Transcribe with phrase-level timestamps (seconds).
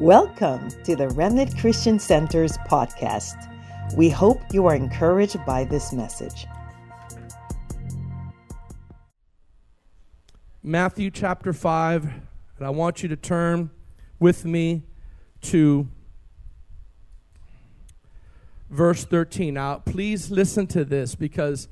[0.00, 3.50] Welcome to the Remnant Christian Center's podcast.
[3.96, 6.46] We hope you are encouraged by this message.
[10.62, 13.70] Matthew chapter 5, and I want you to turn
[14.20, 14.82] with me
[15.40, 15.88] to
[18.68, 19.54] verse 13.
[19.54, 21.68] Now, please listen to this because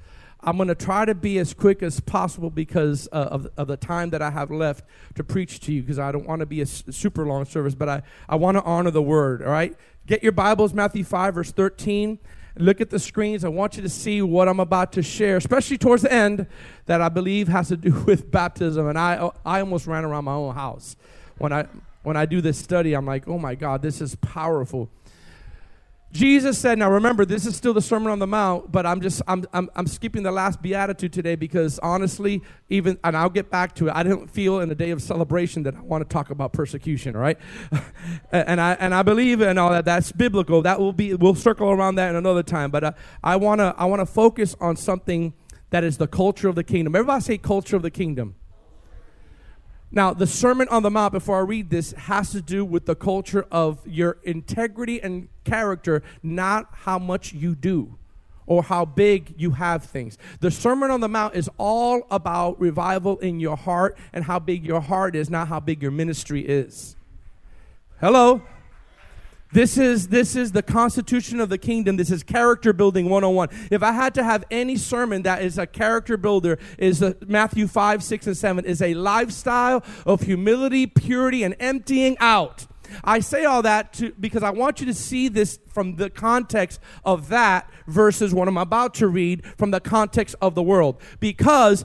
[0.47, 3.79] I'm going to try to be as quick as possible because uh, of, of the
[3.79, 4.85] time that I have left
[5.15, 7.75] to preach to you because I don't want to be a s- super long service,
[7.75, 9.75] but I, I want to honor the word, all right?
[10.07, 12.19] Get your Bibles, Matthew 5, verse 13.
[12.57, 13.43] Look at the screens.
[13.43, 16.47] I want you to see what I'm about to share, especially towards the end,
[16.87, 18.87] that I believe has to do with baptism.
[18.87, 20.95] And I, I almost ran around my own house.
[21.39, 21.67] When I,
[22.03, 24.91] when I do this study, I'm like, oh my God, this is powerful.
[26.15, 29.21] Jesus said, now remember, this is still the Sermon on the Mount, but I'm just,
[29.27, 33.75] I'm, I'm, I'm skipping the last beatitude today because honestly, even, and I'll get back
[33.77, 36.31] to it, I didn't feel in a day of celebration that I want to talk
[36.31, 37.37] about persecution, right?
[38.31, 40.63] and, I, and I believe in all that, that's biblical.
[40.63, 42.93] That will be, we'll circle around that in another time, but uh,
[43.25, 45.35] I want to, I want to focus on something
[45.71, 46.95] that is the culture of the kingdom.
[46.95, 48.37] Everybody say culture of the kingdom.
[49.95, 52.97] Now, the Sermon on the Mount, before I read this, has to do with the
[52.97, 57.97] culture of your integrity and character, not how much you do
[58.47, 60.19] or how big you have things.
[60.41, 64.67] The Sermon on the Mount is all about revival in your heart and how big
[64.67, 66.97] your heart is, not how big your ministry is.
[68.01, 68.43] Hello?
[69.55, 71.97] This is this is the constitution of the kingdom.
[71.97, 73.51] This is character building 101.
[73.71, 77.69] If I had to have any sermon that is a character builder, is a, Matthew
[77.69, 82.67] 5, 6, and 7 is a lifestyle of humility, purity, and emptying out.
[83.05, 86.81] I say all that to, because I want you to see this from the context
[87.05, 91.01] of that versus what I'm about to read from the context of the world.
[91.21, 91.85] Because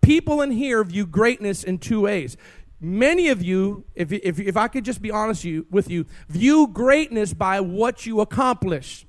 [0.00, 2.36] people in here view greatness in two ways
[2.80, 6.66] many of you, if, if, if I could just be honest you, with you, view
[6.66, 9.06] greatness by what you accomplish.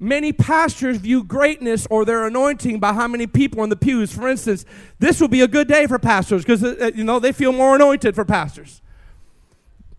[0.00, 4.12] Many pastors view greatness or their anointing by how many people in the pews.
[4.14, 4.64] For instance,
[5.00, 7.74] this would be a good day for pastors because uh, you know they feel more
[7.74, 8.80] anointed for pastors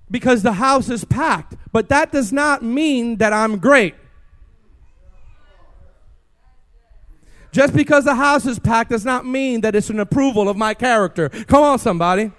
[0.09, 1.55] because the house is packed.
[1.73, 3.93] But that does not mean that I'm great.
[7.51, 10.73] Just because the house is packed does not mean that it's an approval of my
[10.73, 11.27] character.
[11.29, 12.31] Come on, somebody.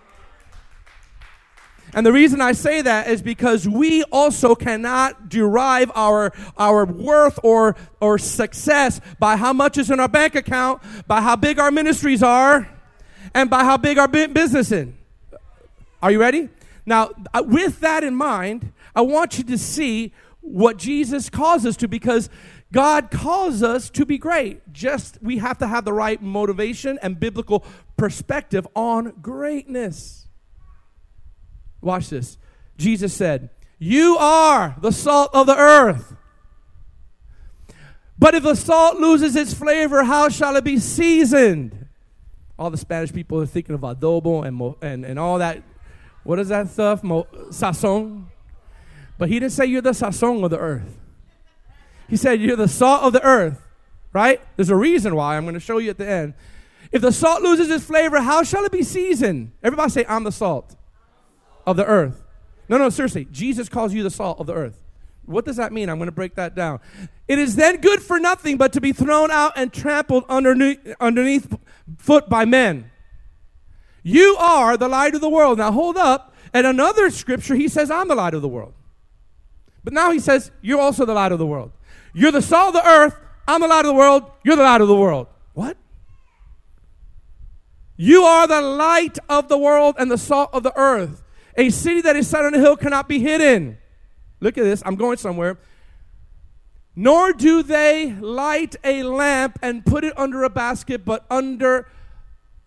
[1.93, 7.39] And the reason I say that is because we also cannot derive our, our worth
[7.43, 11.71] or, or success by how much is in our bank account, by how big our
[11.71, 12.69] ministries are,
[13.35, 14.89] and by how big our business is.
[16.03, 16.49] Are you ready?
[16.87, 21.77] Now, uh, with that in mind, I want you to see what Jesus calls us
[21.79, 22.31] to because
[22.73, 24.73] God calls us to be great.
[24.73, 27.65] Just we have to have the right motivation and biblical
[27.97, 30.20] perspective on greatness.
[31.81, 32.39] Watch this.
[32.77, 36.15] Jesus said, You are the salt of the earth.
[38.19, 41.87] But if the salt loses its flavor, how shall it be seasoned?
[42.59, 45.63] All the Spanish people are thinking of adobo and, mo, and, and all that.
[46.25, 47.03] What is that stuff?
[47.03, 48.27] Mo, sazon.
[49.17, 50.99] But he didn't say you're the sazon of the earth.
[52.09, 53.63] He said you're the salt of the earth,
[54.13, 54.43] right?
[54.57, 55.37] There's a reason why.
[55.37, 56.35] I'm going to show you at the end.
[56.93, 59.53] If the salt loses its flavor, how shall it be seasoned?
[59.63, 60.77] Everybody say, I'm the salt
[61.71, 62.23] of the earth.
[62.69, 63.27] No, no, seriously.
[63.31, 64.83] Jesus calls you the salt of the earth.
[65.25, 65.89] What does that mean?
[65.89, 66.81] I'm going to break that down.
[67.29, 71.57] It is then good for nothing but to be thrown out and trampled underneath, underneath
[71.99, 72.91] foot by men.
[74.03, 75.59] You are the light of the world.
[75.59, 76.35] Now hold up.
[76.53, 78.75] And another scripture, he says, I'm the light of the world.
[79.85, 81.73] But now he says, You're also the light of the world.
[82.13, 83.17] You're the salt of the earth.
[83.47, 84.31] I'm the light of the world.
[84.45, 85.29] You're the light of the world.
[85.55, 85.77] What?
[87.97, 91.20] You are the light of the world and the salt of the earth.
[91.57, 93.79] A city that is set on a hill cannot be hidden.
[94.41, 94.83] Look at this.
[94.87, 95.59] I'm going somewhere.
[96.97, 101.87] Nor do they light a lamp and put it under a basket, but under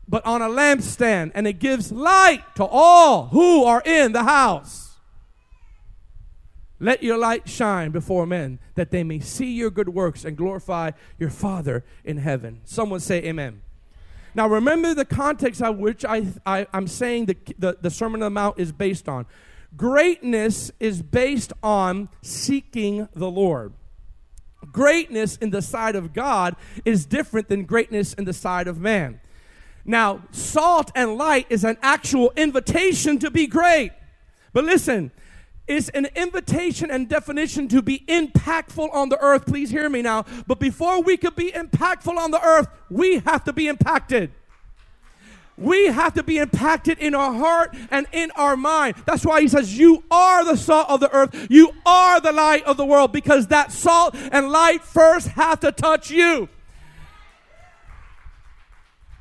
[0.08, 4.98] but on a lampstand, and it gives light to all who are in the house.
[6.80, 10.92] Let your light shine before men, that they may see your good works and glorify
[11.18, 12.62] your Father in heaven.
[12.64, 13.63] Someone say, Amen.
[14.36, 18.34] Now, remember the context of which I, I, am saying the, the, the Sermon on
[18.34, 19.26] the Mount is based on.
[19.76, 23.74] Greatness is based on seeking the Lord.
[24.72, 29.20] Greatness in the sight of God is different than greatness in the sight of man.
[29.86, 33.92] Now, salt and light is an actual invitation to be great.
[34.54, 35.12] But listen,
[35.68, 39.46] is an invitation and definition to be impactful on the earth.
[39.46, 40.26] Please hear me now.
[40.46, 44.32] But before we could be impactful on the earth, we have to be impacted.
[45.56, 48.96] We have to be impacted in our heart and in our mind.
[49.06, 51.48] That's why he says, You are the salt of the earth.
[51.50, 55.72] You are the light of the world because that salt and light first have to
[55.72, 56.50] touch you.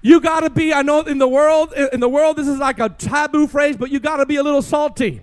[0.00, 2.80] You got to be, I know in the world, in the world, this is like
[2.80, 5.22] a taboo phrase, but you got to be a little salty.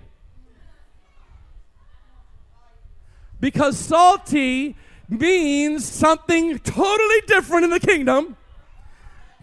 [3.40, 4.76] Because salty
[5.08, 8.36] means something totally different in the kingdom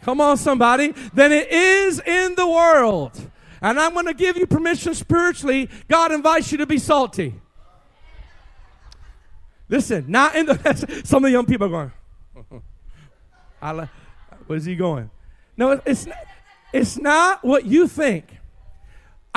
[0.08, 0.94] Come on, somebody.
[1.14, 3.30] Than it is in the world.
[3.62, 5.70] And I'm going to give you permission spiritually.
[5.90, 7.36] God invites you to be salty.
[9.68, 11.02] Listen, not in the.
[11.04, 12.62] Some of the young people are going.
[13.62, 13.90] I
[14.46, 15.10] where's he going?
[15.58, 16.08] No, it's
[16.72, 18.37] it's not what you think.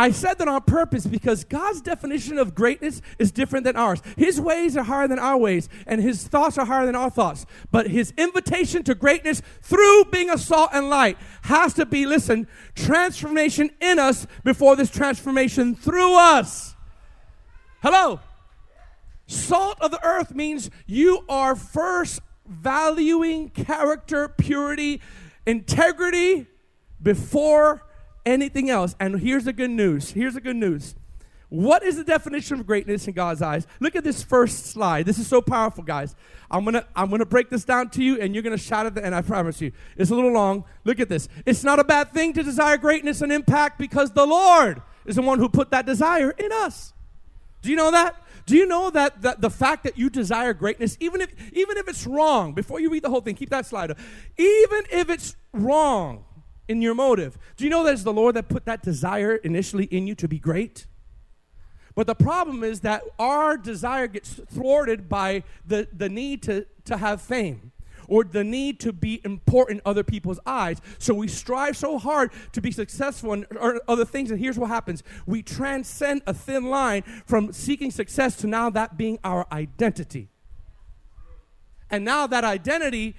[0.00, 4.00] I said that on purpose because God's definition of greatness is different than ours.
[4.16, 7.44] His ways are higher than our ways, and His thoughts are higher than our thoughts.
[7.70, 12.48] But His invitation to greatness through being a salt and light has to be, listen,
[12.74, 16.74] transformation in us before this transformation through us.
[17.82, 18.20] Hello?
[19.26, 25.02] Salt of the earth means you are first valuing character, purity,
[25.44, 26.46] integrity
[27.02, 27.82] before
[28.24, 28.94] anything else.
[29.00, 30.10] And here's the good news.
[30.10, 30.94] Here's the good news.
[31.50, 33.66] What is the definition of greatness in God's eyes?
[33.80, 35.04] Look at this first slide.
[35.04, 36.14] This is so powerful, guys.
[36.48, 39.04] I'm gonna I'm gonna break this down to you, and you're gonna shout at the
[39.04, 39.16] end.
[39.16, 39.72] I promise you.
[39.96, 40.64] It's a little long.
[40.84, 41.28] Look at this.
[41.44, 45.22] It's not a bad thing to desire greatness and impact because the Lord is the
[45.22, 46.92] one who put that desire in us.
[47.62, 48.14] Do you know that?
[48.46, 51.88] Do you know that, that the fact that you desire greatness, even if even if
[51.88, 53.98] it's wrong, before you read the whole thing, keep that slide up.
[54.36, 56.24] Even if it's wrong,
[56.70, 57.36] in your motive.
[57.56, 60.28] Do you know that it's the Lord that put that desire initially in you to
[60.28, 60.86] be great?
[61.96, 66.96] But the problem is that our desire gets thwarted by the, the need to, to
[66.96, 67.72] have fame
[68.06, 70.80] or the need to be important in other people's eyes.
[70.98, 73.46] So we strive so hard to be successful in
[73.88, 74.30] other things.
[74.30, 78.96] And here's what happens we transcend a thin line from seeking success to now that
[78.96, 80.28] being our identity.
[81.90, 83.16] And now that identity,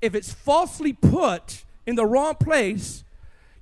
[0.00, 3.04] if it's falsely put, in the wrong place,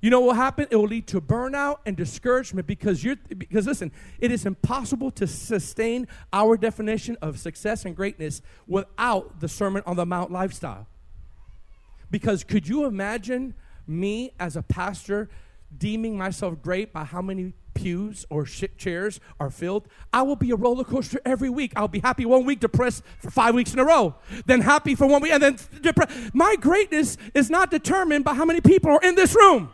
[0.01, 0.67] you know what will happen?
[0.69, 5.25] It will lead to burnout and discouragement because you're because listen, it is impossible to
[5.25, 10.87] sustain our definition of success and greatness without the Sermon on the Mount lifestyle.
[12.11, 13.55] Because could you imagine
[13.87, 15.29] me as a pastor
[15.75, 20.55] deeming myself great by how many pews or chairs are filled, I will be a
[20.55, 21.73] roller coaster every week.
[21.75, 24.15] I'll be happy one week, depressed for five weeks in a row,
[24.47, 26.33] then happy for one week, and then depressed.
[26.33, 29.69] My greatness is not determined by how many people are in this room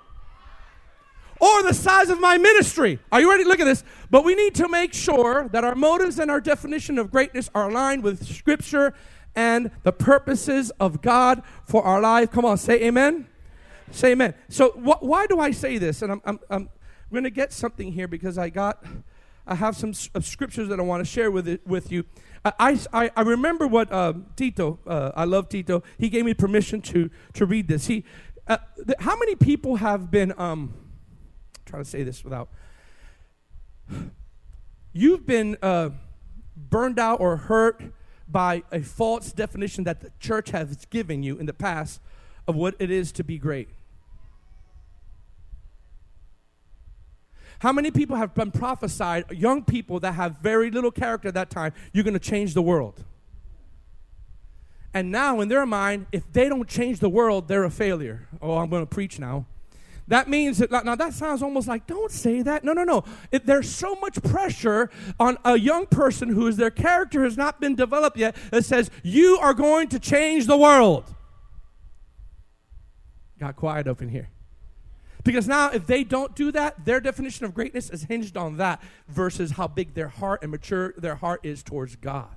[1.39, 2.99] or the size of my ministry.
[3.11, 3.43] Are you ready?
[3.43, 3.83] Look at this.
[4.11, 7.69] But we need to make sure that our motives and our definition of greatness are
[7.69, 8.93] aligned with Scripture
[9.35, 12.31] and the purposes of God for our life.
[12.31, 13.27] Come on, say amen.
[13.89, 14.35] Say amen.
[14.49, 16.01] So, wh- why do I say this?
[16.01, 16.69] And I'm, I'm, I'm
[17.11, 18.85] we're going to get something here because I got,
[19.45, 22.05] I have some uh, scriptures that I want to share with it, with you.
[22.45, 26.81] I, I, I remember what uh, Tito, uh, I love Tito, he gave me permission
[26.83, 27.87] to, to read this.
[27.87, 28.05] He,
[28.47, 30.73] uh, th- how many people have been, um,
[31.65, 32.49] trying to say this without,
[34.93, 35.89] you've been uh,
[36.55, 37.81] burned out or hurt
[38.25, 41.99] by a false definition that the church has given you in the past
[42.47, 43.67] of what it is to be great?
[47.61, 51.51] How many people have been prophesied, young people that have very little character at that
[51.51, 53.05] time, you're going to change the world?
[54.95, 58.27] And now, in their mind, if they don't change the world, they're a failure.
[58.41, 59.45] Oh, I'm going to preach now.
[60.07, 62.63] That means that, now that sounds almost like, don't say that.
[62.63, 63.03] No, no, no.
[63.31, 67.75] It, there's so much pressure on a young person whose their character has not been
[67.75, 71.13] developed yet that says, you are going to change the world.
[73.39, 74.29] Got quiet up in here.
[75.23, 78.81] Because now, if they don't do that, their definition of greatness is hinged on that
[79.07, 82.35] versus how big their heart and mature their heart is towards God.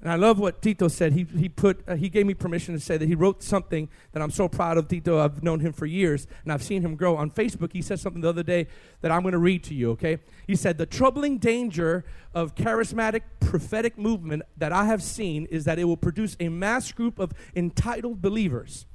[0.00, 1.12] And I love what Tito said.
[1.12, 4.22] He, he, put, uh, he gave me permission to say that he wrote something that
[4.22, 5.18] I'm so proud of Tito.
[5.18, 7.16] I've known him for years, and I've seen him grow.
[7.16, 8.68] On Facebook, he said something the other day
[9.00, 10.18] that I'm going to read to you, okay?
[10.46, 15.80] He said, The troubling danger of charismatic prophetic movement that I have seen is that
[15.80, 18.86] it will produce a mass group of entitled believers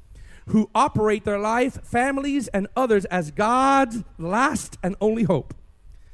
[0.47, 5.53] who operate their life, families, and others as God's last and only hope.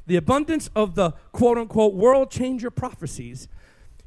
[0.07, 3.47] The abundance of the quote unquote world changer prophecies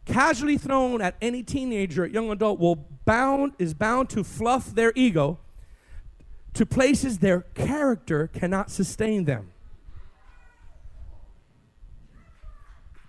[0.04, 5.38] casually thrown at any teenager, young adult, will bound is bound to fluff their ego
[6.54, 9.52] to places their character cannot sustain them.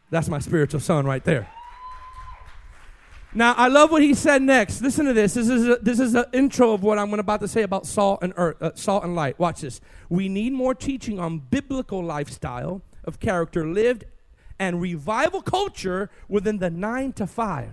[0.10, 1.50] That's my spiritual son right there.
[3.36, 4.82] Now, I love what he said next.
[4.82, 5.34] Listen to this.
[5.34, 8.32] This is this is an intro of what I'm about to say about salt and
[8.38, 9.40] earth, uh, salt and light.
[9.40, 9.82] Watch this.
[10.10, 14.06] We need more teaching on biblical lifestyle of character lived
[14.60, 17.72] and revival culture within the 9 to 5.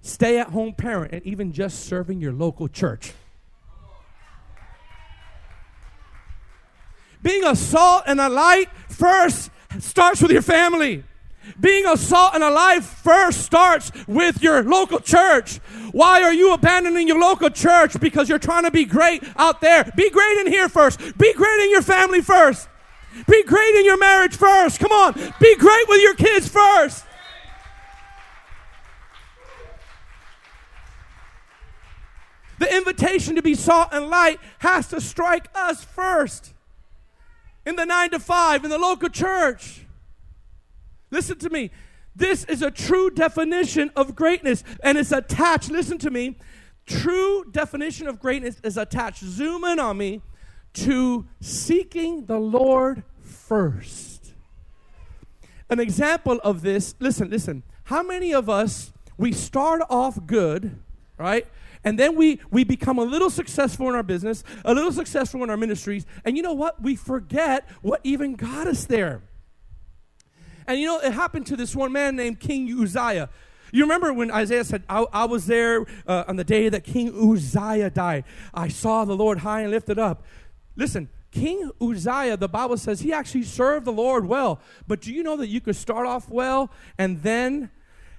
[0.00, 3.12] Stay at home parent and even just serving your local church.
[7.20, 11.02] Being a salt and a light first starts with your family.
[11.60, 15.58] Being a salt and a light first starts with your local church.
[15.92, 17.98] Why are you abandoning your local church?
[18.00, 19.90] Because you're trying to be great out there.
[19.96, 20.98] Be great in here first.
[21.18, 22.68] Be great in your family first.
[23.26, 24.78] Be great in your marriage first.
[24.78, 25.14] Come on.
[25.40, 27.04] Be great with your kids first.
[32.58, 36.54] The invitation to be salt and light has to strike us first
[37.64, 39.84] in the nine to five, in the local church.
[41.10, 41.70] Listen to me.
[42.14, 45.70] This is a true definition of greatness, and it's attached.
[45.70, 46.36] Listen to me.
[46.86, 49.22] True definition of greatness is attached.
[49.22, 50.22] Zoom in on me
[50.74, 54.32] to seeking the Lord first.
[55.70, 57.62] An example of this, listen, listen.
[57.84, 60.78] How many of us, we start off good,
[61.18, 61.46] right?
[61.84, 65.50] And then we, we become a little successful in our business, a little successful in
[65.50, 66.82] our ministries, and you know what?
[66.82, 69.22] We forget what even got us there.
[70.68, 73.30] And you know, it happened to this one man named King Uzziah.
[73.72, 77.08] You remember when Isaiah said, I, I was there uh, on the day that King
[77.08, 78.24] Uzziah died.
[78.52, 80.22] I saw the Lord high and lifted up.
[80.76, 84.60] Listen, King Uzziah, the Bible says he actually served the Lord well.
[84.86, 87.70] But do you know that you could start off well and then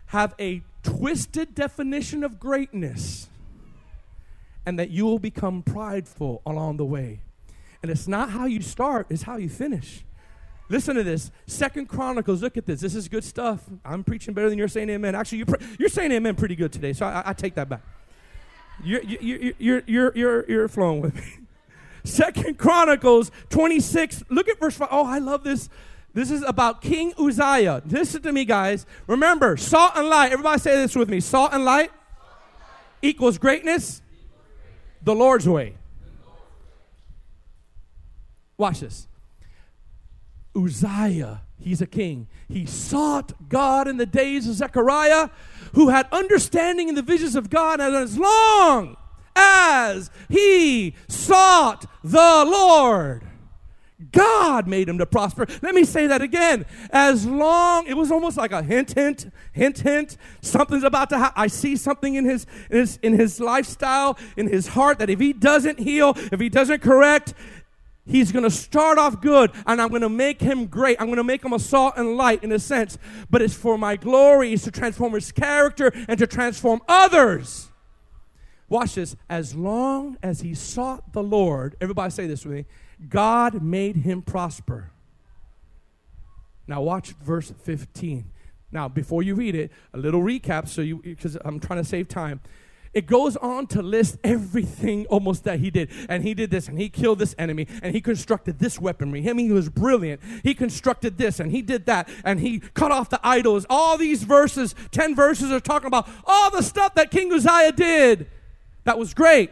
[0.08, 3.30] have a twisted definition of greatness?
[4.66, 7.22] And that you will become prideful along the way.
[7.82, 10.04] And it's not how you start, it's how you finish.
[10.70, 11.32] Listen to this.
[11.48, 12.80] Second Chronicles, look at this.
[12.80, 13.64] This is good stuff.
[13.84, 15.16] I'm preaching better than you're saying amen.
[15.16, 17.82] Actually, you're, pre- you're saying amen pretty good today, so I, I take that back.
[18.84, 21.24] You're, you're, you're, you're, you're, you're flowing with me.
[22.04, 24.24] Second Chronicles 26.
[24.30, 24.88] Look at verse 5.
[24.92, 25.70] Oh, I love this.
[26.14, 27.82] This is about King Uzziah.
[27.86, 28.86] Listen to me, guys.
[29.08, 30.32] Remember, salt and light.
[30.32, 31.20] Everybody say this with me.
[31.20, 32.72] Salt and light, salt and light.
[33.02, 34.02] equals greatness,
[35.04, 35.76] the Lord's way.
[38.58, 39.08] Watch this.
[40.56, 42.28] Uzziah, he's a king.
[42.48, 45.30] He sought God in the days of Zechariah,
[45.74, 48.98] who had understanding in the visions of God, and as long
[49.36, 53.24] as he sought the Lord,
[54.12, 55.46] God made him to prosper.
[55.62, 56.66] Let me say that again.
[56.90, 60.18] As long, it was almost like a hint, hint, hint, hint.
[60.42, 61.34] Something's about to happen.
[61.36, 65.20] I see something in his, in his in his lifestyle, in his heart, that if
[65.20, 67.34] he doesn't heal, if he doesn't correct,
[68.10, 70.98] He's going to start off good and I'm going to make him great.
[71.00, 72.98] I'm going to make him a salt and light in a sense,
[73.30, 74.52] but it's for my glory.
[74.52, 77.70] It's to transform his character and to transform others.
[78.68, 79.16] Watch this.
[79.30, 82.66] As long as he sought the Lord, everybody say this with me
[83.08, 84.92] God made him prosper.
[86.68, 88.32] Now, watch verse 15.
[88.72, 92.08] Now, before you read it, a little recap so you, because I'm trying to save
[92.08, 92.42] time
[93.00, 95.90] it goes on to list everything almost that he did.
[96.10, 99.22] And he did this, and he killed this enemy, and he constructed this weaponry.
[99.22, 100.20] Him, he was brilliant.
[100.44, 103.66] He constructed this, and he did that, and he cut off the idols.
[103.70, 108.30] All these verses, 10 verses, are talking about all the stuff that King Uzziah did.
[108.84, 109.50] That was great.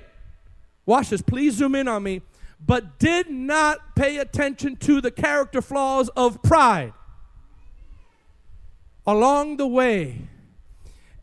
[0.86, 1.22] Watch this.
[1.22, 2.24] Please zoom in on me.
[2.60, 6.92] But did not pay attention to the character flaws of pride.
[9.06, 10.28] Along the way,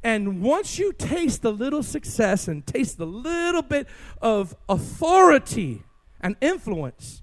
[0.05, 3.89] and once you taste a little success and taste a little bit
[4.21, 5.83] of authority
[6.21, 7.23] and influence,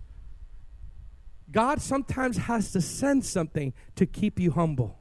[1.52, 4.98] God sometimes has to send something to keep you humble.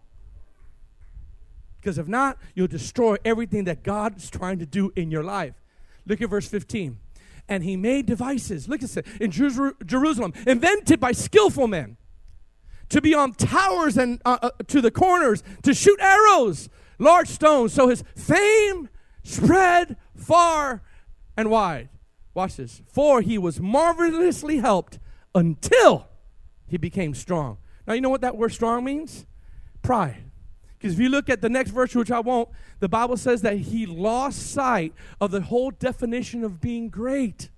[1.81, 5.55] Because if not, you'll destroy everything that God is trying to do in your life.
[6.05, 6.99] Look at verse 15.
[7.49, 11.97] And he made devices, look at it, in Jerusalem, invented by skillful men
[12.91, 16.69] to be on towers and uh, uh, to the corners, to shoot arrows
[17.00, 17.73] large stones.
[17.73, 18.88] So his fame
[19.25, 20.83] spread far
[21.37, 21.88] and wide.
[22.35, 22.83] Watch this.
[22.87, 25.00] For he was marvelously helped
[25.35, 26.07] until
[26.69, 27.59] he became strong.
[27.87, 29.26] Now, you know what that word strong means?
[29.83, 30.30] Pride.
[30.78, 33.57] Because if you look at the next verse, which I won't, the Bible says that
[33.59, 37.50] he lost sight of the whole definition of being great.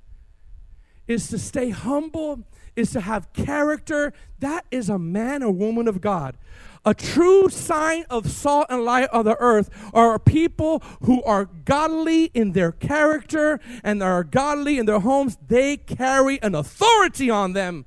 [1.06, 2.44] Is to stay humble,
[2.74, 4.12] is to have character.
[4.40, 6.36] That is a man or woman of God.
[6.84, 12.24] A true sign of salt and light of the earth are people who are godly
[12.34, 15.38] in their character and are godly in their homes.
[15.46, 17.86] They carry an authority on them.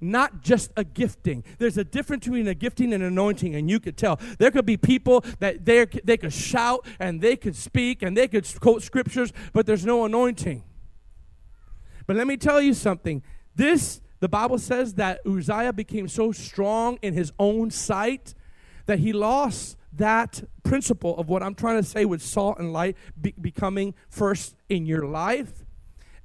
[0.00, 1.44] not just a gifting.
[1.58, 4.18] There's a difference between a gifting and anointing, and you could tell.
[4.38, 8.26] There could be people that they they could shout and they could speak and they
[8.28, 10.64] could quote scriptures, but there's no anointing.
[12.06, 13.22] But let me tell you something.
[13.54, 18.34] This the Bible says that Uzziah became so strong in his own sight
[18.86, 22.96] that he lost that principle of what I'm trying to say with salt and light
[23.20, 25.64] be- becoming first in your life.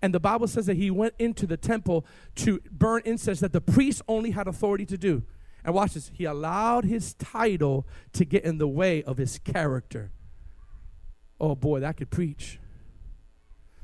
[0.01, 3.61] And the Bible says that he went into the temple to burn incense that the
[3.61, 5.23] priest only had authority to do.
[5.63, 10.11] And watch this, he allowed his title to get in the way of his character.
[11.39, 12.59] Oh boy, that could preach.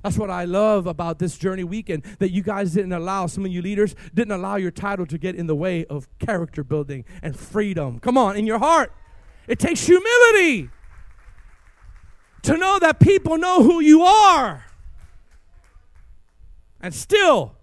[0.03, 3.51] That's what I love about this journey weekend that you guys didn't allow, some of
[3.51, 7.37] you leaders didn't allow your title to get in the way of character building and
[7.37, 7.99] freedom.
[7.99, 8.91] Come on, in your heart.
[9.47, 10.69] It takes humility
[12.43, 14.65] to know that people know who you are
[16.79, 17.55] and still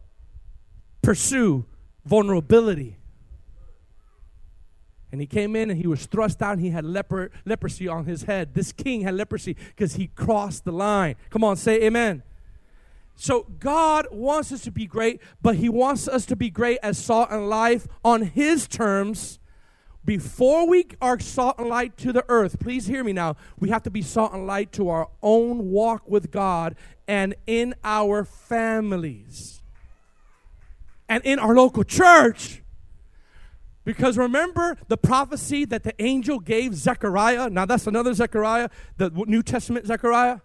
[1.03, 1.65] pursue
[2.05, 2.97] vulnerability.
[5.11, 8.25] And he came in and he was thrust and he had leper, leprosy on his
[8.25, 8.55] head.
[8.55, 11.17] This king had leprosy because he crossed the line.
[11.31, 12.23] Come on, say amen.
[13.21, 16.99] So God wants us to be great, but He wants us to be great as
[16.99, 19.41] salt and life on His terms.
[20.05, 23.35] Before we are salt and light to the earth, please hear me now.
[23.59, 26.77] We have to be salt and light to our own walk with God
[27.09, 29.63] and in our families
[31.09, 32.63] and in our local church.
[33.85, 37.51] Because remember the prophecy that the angel gave Zechariah?
[37.51, 40.39] Now that's another Zechariah, the New Testament Zechariah,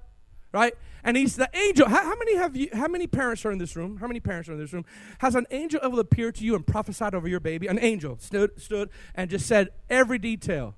[0.51, 0.73] right?
[1.03, 1.87] And he's the angel.
[1.87, 2.69] How, how, many have you?
[2.73, 3.97] How many parents are in this room?
[3.97, 4.85] How many parents are in this room?
[5.19, 7.67] Has an angel ever appeared to you and prophesied over your baby?
[7.67, 10.75] An angel stood, stood and just said every detail.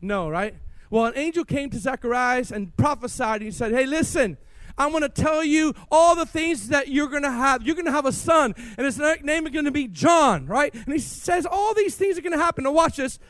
[0.00, 0.54] No, right?
[0.90, 3.40] Well, an angel came to Zacharias and prophesied.
[3.40, 4.36] And he said, "Hey, listen."
[4.76, 7.62] I'm going to tell you all the things that you're going to have.
[7.62, 10.74] You're going to have a son, and his name is going to be John, right?
[10.74, 12.64] And he says all these things are going to happen.
[12.64, 13.20] Now, watch this.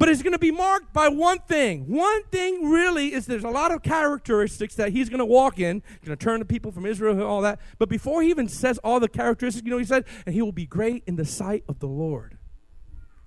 [0.00, 1.84] But it's going to be marked by one thing.
[1.86, 5.82] One thing really is there's a lot of characteristics that he's going to walk in.
[6.00, 7.60] He's going to turn to people from Israel and all that.
[7.78, 10.52] But before he even says all the characteristics, you know, he said, and he will
[10.52, 12.38] be great in the sight of the Lord.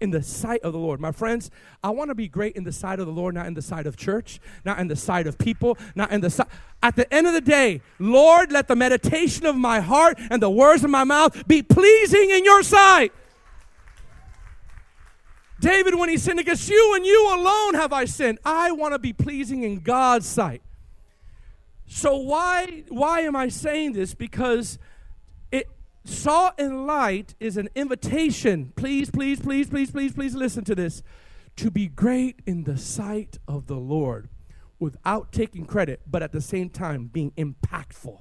[0.02, 1.00] In the sight of the Lord.
[1.00, 1.52] My friends,
[1.84, 3.86] I want to be great in the sight of the Lord, not in the sight
[3.86, 6.48] of church, not in the sight of people, not in the sight.
[6.82, 10.50] At the end of the day, Lord, let the meditation of my heart and the
[10.50, 13.14] words of my mouth be pleasing in your sight.
[15.64, 18.38] David, when he sinned against you and you alone have I sinned.
[18.44, 20.62] I want to be pleasing in God's sight.
[21.88, 24.14] So why why am I saying this?
[24.14, 24.78] Because
[25.54, 25.70] it
[26.04, 28.74] salt and light is an invitation.
[28.76, 31.02] Please, please, please, please, please, please listen to this.
[31.58, 34.28] To be great in the sight of the Lord
[34.80, 38.20] without taking credit, but at the same time being impactful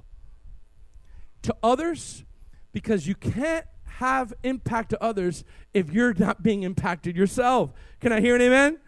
[1.41, 2.23] to others
[2.71, 3.65] because you can't
[3.99, 7.71] have impact to others if you're not being impacted yourself.
[7.99, 8.79] Can I hear an amen?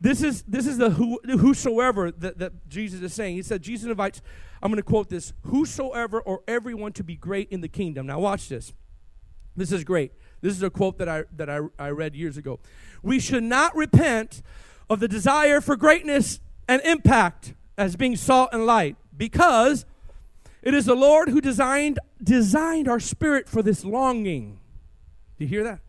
[0.00, 3.34] This is this is the who, whosoever that, that Jesus is saying.
[3.34, 4.22] He said Jesus invites.
[4.62, 8.20] I'm going to quote this: "Whosoever or everyone to be great in the kingdom." Now
[8.20, 8.72] watch this.
[9.56, 10.12] This is great.
[10.40, 12.60] This is a quote that I that I, I read years ago.
[13.02, 14.42] We should not repent
[14.88, 16.38] of the desire for greatness
[16.68, 19.84] and impact as being salt and light, because
[20.62, 24.58] it is the Lord who designed designed our spirit for this longing.
[25.38, 25.80] Do you hear that?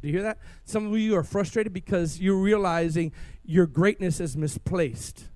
[0.00, 0.38] Do you hear that?
[0.64, 3.12] Some of you are frustrated because you're realizing
[3.44, 5.28] your greatness is misplaced.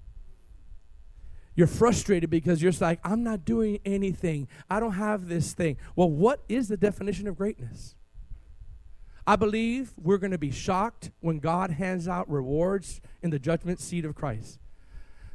[1.55, 4.46] You're frustrated because you're like, I'm not doing anything.
[4.70, 5.77] I don't have this thing.
[5.96, 7.96] Well, what is the definition of greatness?
[9.27, 13.81] I believe we're going to be shocked when God hands out rewards in the judgment
[13.81, 14.59] seat of Christ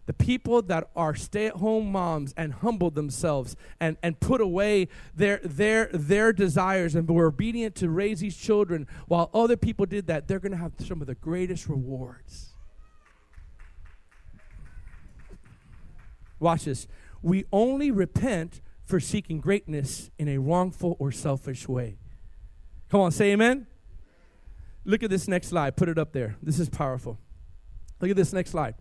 [0.05, 5.89] the people that are stay-at-home moms and humble themselves and, and put away their, their,
[5.93, 10.39] their desires and were obedient to raise these children while other people did that they're
[10.39, 12.49] going to have some of the greatest rewards.
[16.39, 16.87] Watch this.
[17.21, 21.97] We only repent for seeking greatness in a wrongful or selfish way.
[22.89, 23.67] Come on say amen.
[24.83, 25.77] Look at this next slide.
[25.77, 26.35] Put it up there.
[26.43, 27.17] This is powerful.
[28.01, 28.75] Look at this next slide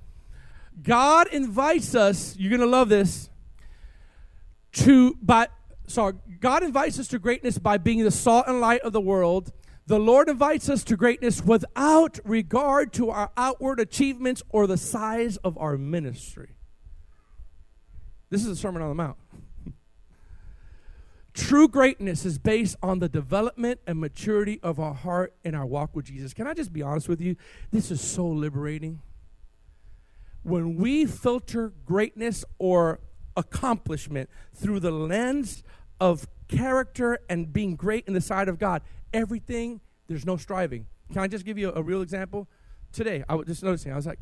[0.81, 3.31] God invites us, you're going to love this,
[4.73, 5.49] to, by,
[5.87, 9.53] sorry, God invites us to greatness by being the salt and light of the world.
[9.87, 15.37] The Lord invites us to greatness without regard to our outward achievements or the size
[15.39, 16.57] of our ministry.
[18.31, 19.19] This is a Sermon on the Mount.
[21.35, 25.95] True greatness is based on the development and maturity of our heart and our walk
[25.95, 26.33] with Jesus.
[26.33, 27.37] Can I just be honest with you?
[27.71, 29.03] This is so liberating
[30.43, 33.01] when we filter greatness or
[33.37, 35.63] accomplishment through the lens
[36.01, 40.87] of character and being great in the sight of God, everything, there's no striving.
[41.13, 42.49] Can I just give you a, real example?
[42.93, 44.21] Today, I was just noticing, I was like,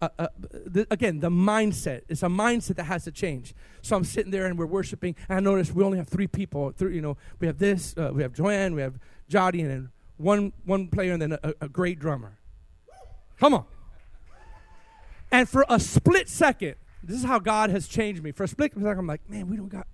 [0.00, 2.02] uh, uh, the, again, the mindset.
[2.08, 3.54] It's a mindset that has to change.
[3.82, 6.72] So I'm sitting there and we're worshiping, and I notice we only have three people.
[6.72, 9.90] Three, you know, we have this, uh, we have Joanne, we have Jody, and then
[10.16, 12.38] one one player, and then a, a great drummer.
[13.38, 13.64] Come on.
[15.32, 18.30] And for a split second, this is how God has changed me.
[18.32, 19.86] For a split second, I'm like, man, we don't got,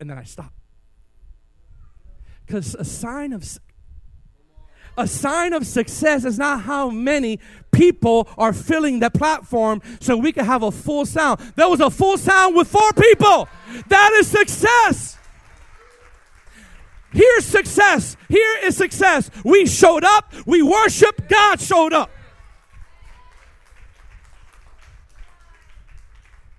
[0.00, 0.52] and then I stop.
[2.46, 3.44] Because a sign of
[4.96, 7.40] a sign of success is not how many
[7.72, 11.40] people are filling the platform so we can have a full sound.
[11.56, 13.48] There was a full sound with four people.
[13.88, 15.18] That is success.
[17.12, 18.16] Here's success.
[18.28, 19.30] Here is success.
[19.44, 22.10] We showed up, we worship, God showed up.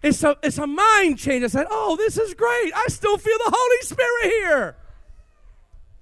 [0.06, 1.44] It's a, it's a mind change.
[1.44, 2.72] I said, oh, this is great.
[2.76, 4.78] I still feel the Holy Spirit here.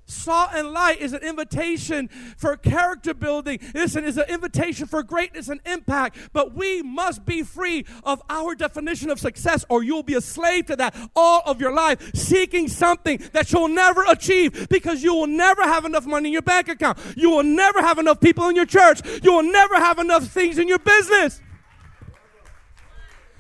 [0.06, 3.60] Salt and light is an invitation for character building.
[3.74, 6.18] Listen, is an invitation for greatness and impact.
[6.34, 10.66] But we must be free of our definition of success, or you'll be a slave
[10.66, 15.28] to that all of your life, seeking something that you'll never achieve because you will
[15.28, 16.98] never have enough money in your bank account.
[17.16, 19.00] You will never have enough people in your church.
[19.24, 21.40] You will never have enough things in your business.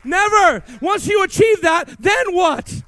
[0.03, 0.63] Never.
[0.81, 2.83] Once you achieve that, then what?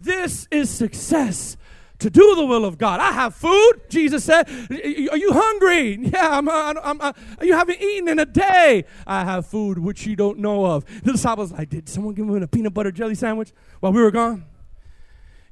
[0.00, 1.56] This is success
[2.02, 3.00] to do the will of God.
[3.00, 4.48] I have food, Jesus said.
[4.48, 5.98] Are you hungry?
[6.12, 8.84] Yeah, I'm, uh, I'm, I'm, I'm, you haven't eaten in a day.
[9.06, 10.84] I have food which you don't know of.
[11.04, 14.10] The disciples like, did someone give him a peanut butter jelly sandwich while we were
[14.10, 14.44] gone?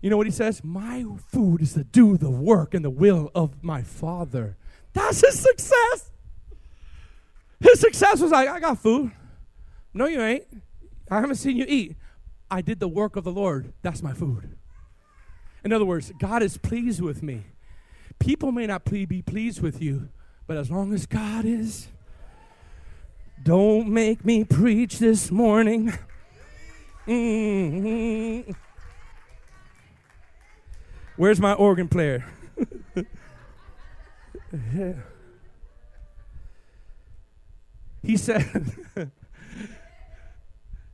[0.02, 0.62] You know what he says?
[0.64, 4.56] My food is to do the work and the will of my Father.
[4.92, 6.10] That's his success.
[7.60, 9.12] His success was like, I got food.
[9.92, 10.44] No, you ain't.
[11.10, 11.96] I haven't seen you eat.
[12.50, 13.72] I did the work of the Lord.
[13.82, 14.56] That's my food.
[15.64, 17.44] In other words, God is pleased with me.
[18.18, 20.08] People may not be pleased with you,
[20.46, 21.88] but as long as God is,
[23.42, 25.92] don't make me preach this morning.
[27.06, 28.52] Mm-hmm.
[31.16, 32.24] Where's my organ player?
[34.74, 34.92] yeah.
[38.02, 38.72] He said,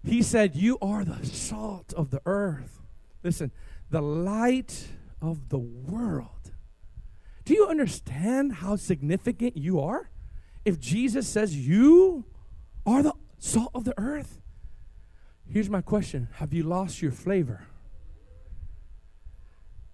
[0.06, 2.80] He said, You are the salt of the earth.
[3.24, 3.50] Listen,
[3.90, 4.86] the light
[5.20, 6.52] of the world.
[7.44, 10.10] Do you understand how significant you are?
[10.64, 12.24] If Jesus says you
[12.84, 14.40] are the salt of the earth,
[15.48, 17.66] here's my question Have you lost your flavor?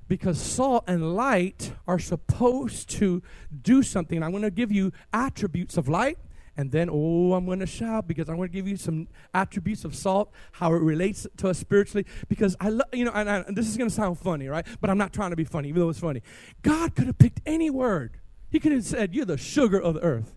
[0.09, 3.22] Because salt and light are supposed to
[3.62, 4.22] do something.
[4.22, 6.18] I'm going to give you attributes of light
[6.57, 9.85] and then, oh, I'm going to shout because I'm going to give you some attributes
[9.85, 12.05] of salt, how it relates to us spiritually.
[12.29, 14.67] Because I love, you know, and, I, and this is going to sound funny, right?
[14.81, 16.23] But I'm not trying to be funny, even though it's funny.
[16.62, 18.19] God could have picked any word.
[18.51, 20.35] He could have said, You're the sugar of the earth.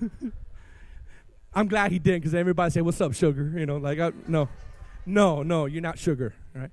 [1.54, 3.52] I'm glad he didn't because everybody say, What's up, sugar?
[3.56, 4.48] You know, like, I, no,
[5.06, 6.70] no, no, you're not sugar, right?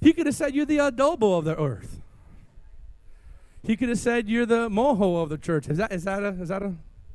[0.00, 2.00] He could have said, You're the adobo of the earth.
[3.62, 5.68] He could have said, You're the mojo of the church.
[5.68, 6.74] Is that, is that, a, is that a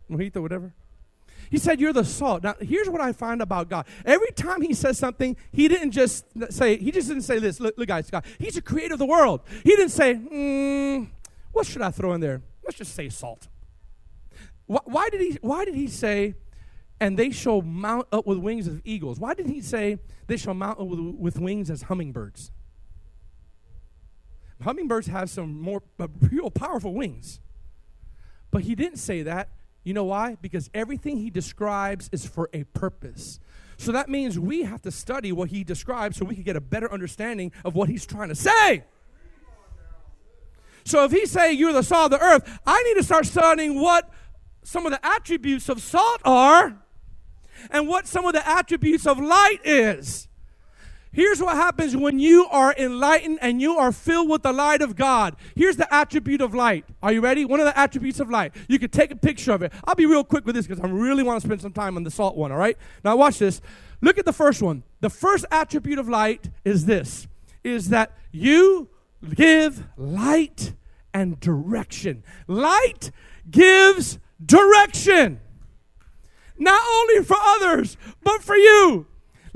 [0.10, 0.74] mojito, whatever.
[1.50, 2.44] He said, You're the salt.
[2.44, 3.86] Now, here's what I find about God.
[4.06, 7.60] Every time he says something, he didn't just say, He just didn't say this.
[7.60, 9.42] Look, look guys, God, He's the creator of the world.
[9.64, 11.08] He didn't say, mm,
[11.52, 12.42] What should I throw in there?
[12.64, 13.48] Let's just say salt.
[14.66, 16.36] Why, why, did he, why did he say,
[17.00, 19.20] and they shall mount up with wings as eagles?
[19.20, 22.52] Why did he say, They shall mount up with, with wings as hummingbirds?
[24.64, 27.40] Hummingbirds have some more uh, real powerful wings.
[28.50, 29.50] But he didn't say that.
[29.88, 30.36] You know why?
[30.42, 33.40] Because everything he describes is for a purpose.
[33.78, 36.62] So that means we have to study what he describes so we can get a
[36.62, 38.84] better understanding of what he's trying to say.
[40.84, 43.80] So if he's saying you're the salt of the earth, I need to start studying
[43.80, 44.10] what
[44.62, 46.84] some of the attributes of salt are
[47.72, 50.28] and what some of the attributes of light is.
[51.18, 54.96] Here's what happens when you are enlightened and you are filled with the light of
[54.96, 55.36] God.
[55.56, 56.86] Here's the attribute of light.
[57.02, 57.44] Are you ready?
[57.44, 58.54] One of the attributes of light.
[58.68, 59.74] You can take a picture of it.
[59.86, 62.04] I'll be real quick with this because I really want to spend some time on
[62.04, 62.78] the salt one, all right?
[63.04, 63.62] Now watch this.
[64.00, 64.84] Look at the first one.
[65.02, 67.28] The first attribute of light is this
[67.64, 68.88] is that you
[69.34, 70.74] give light
[71.16, 72.24] and direction.
[72.46, 73.10] Light
[73.50, 75.40] gives direction.
[76.60, 79.08] Not only for others, but for you.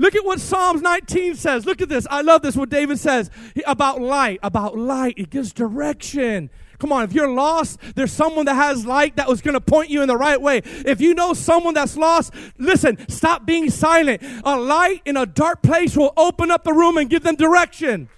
[0.02, 1.64] Look at what Psalms 19 says.
[1.64, 2.08] Look at this.
[2.10, 3.30] I love this, what David says
[3.64, 4.40] about light.
[4.42, 6.50] About light, it gives direction.
[6.80, 9.90] Come on, if you're lost, there's someone that has light that was going to point
[9.90, 10.62] you in the right way.
[10.64, 14.24] If you know someone that's lost, listen, stop being silent.
[14.42, 18.08] A light in a dark place will open up the room and give them direction.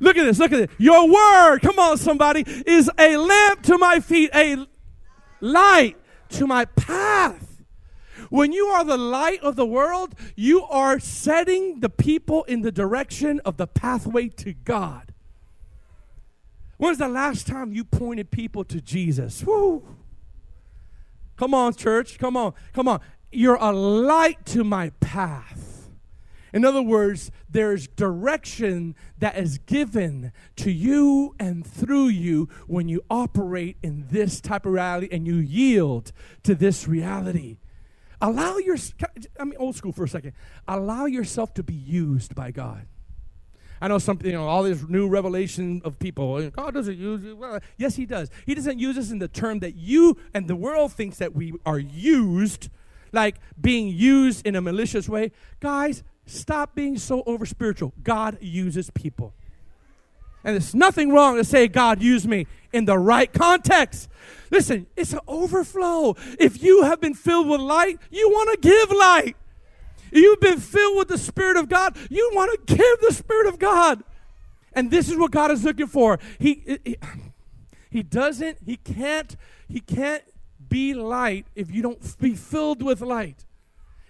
[0.00, 0.70] Look at this, look at it.
[0.76, 4.66] Your word, come on, somebody, is a lamp to my feet, a
[5.40, 5.96] light
[6.30, 7.49] to my path.
[8.30, 12.72] When you are the light of the world, you are setting the people in the
[12.72, 15.12] direction of the pathway to God.
[16.78, 19.44] When's the last time you pointed people to Jesus?
[19.44, 19.96] Woo!
[21.36, 22.18] Come on, church.
[22.18, 22.54] Come on.
[22.72, 23.00] Come on.
[23.32, 25.88] You're a light to my path.
[26.52, 33.02] In other words, there's direction that is given to you and through you when you
[33.08, 36.12] operate in this type of reality and you yield
[36.42, 37.58] to this reality.
[38.20, 38.76] Allow your,
[39.38, 40.32] I mean, old school for a second.
[40.68, 42.86] Allow yourself to be used by God.
[43.80, 46.50] I know something, you know, all this new revelation of people.
[46.50, 47.36] God doesn't use you.
[47.36, 48.30] Well, yes, He does.
[48.44, 51.54] He doesn't use us in the term that you and the world thinks that we
[51.64, 52.68] are used,
[53.12, 55.32] like being used in a malicious way.
[55.60, 57.94] Guys, stop being so over spiritual.
[58.02, 59.34] God uses people.
[60.44, 64.08] And there's nothing wrong to say, God used me in the right context.
[64.50, 66.16] Listen, it's an overflow.
[66.38, 69.36] If you have been filled with light, you want to give light.
[70.12, 73.58] You've been filled with the Spirit of God, you want to give the Spirit of
[73.58, 74.02] God.
[74.72, 76.18] And this is what God is looking for.
[76.38, 76.96] He, he,
[77.90, 79.36] he doesn't, he can't,
[79.68, 80.22] he can't
[80.68, 83.44] be light if you don't be filled with light.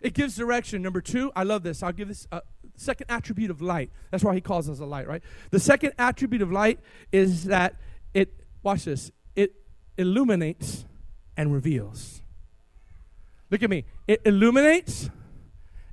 [0.00, 0.82] It gives direction.
[0.82, 1.82] Number two, I love this.
[1.82, 2.40] I'll give this uh,
[2.80, 3.90] second attribute of light.
[4.10, 5.22] That's why he calls us a light, right?
[5.50, 6.80] The second attribute of light
[7.12, 7.76] is that
[8.14, 9.52] it, watch this, it
[9.98, 10.86] illuminates
[11.36, 12.22] and reveals.
[13.50, 13.84] Look at me.
[14.08, 15.10] It illuminates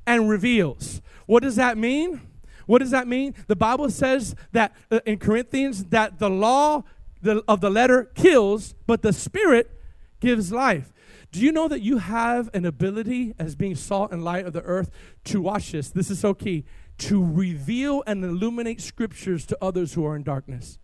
[0.05, 1.01] and reveals.
[1.25, 2.21] What does that mean?
[2.65, 3.35] What does that mean?
[3.47, 6.83] The Bible says that uh, in Corinthians that the law
[7.21, 9.71] the, of the letter kills, but the spirit
[10.19, 10.93] gives life.
[11.31, 14.61] Do you know that you have an ability as being salt and light of the
[14.61, 14.89] earth
[15.25, 15.89] to watch this?
[15.89, 16.65] This is so key
[16.99, 20.79] to reveal and illuminate scriptures to others who are in darkness.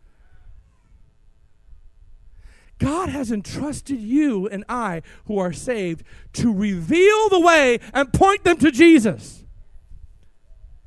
[2.78, 6.04] God has entrusted you and I, who are saved,
[6.34, 9.46] to reveal the way and point them to Jesus.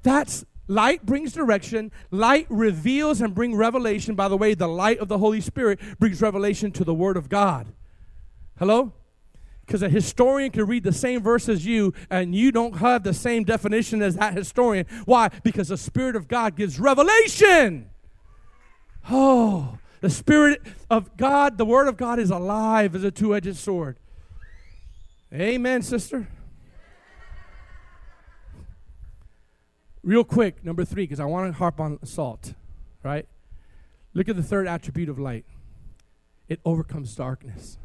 [0.03, 4.15] That's light brings direction, light reveals and brings revelation.
[4.15, 7.29] By the way, the light of the Holy Spirit brings revelation to the Word of
[7.29, 7.73] God.
[8.59, 8.93] Hello?
[9.67, 13.13] Because a historian can read the same verse as you, and you don't have the
[13.13, 14.87] same definition as that historian.
[15.05, 15.29] Why?
[15.43, 17.91] Because the Spirit of God gives revelation.
[19.11, 23.57] Oh, the Spirit of God, the Word of God is alive as a two edged
[23.57, 23.97] sword.
[25.33, 26.29] Amen, sister.
[30.05, 32.55] Real quick, number three, because I want to harp on salt,
[33.03, 33.27] right?
[34.15, 35.45] Look at the third attribute of light
[36.49, 37.79] it overcomes darkness.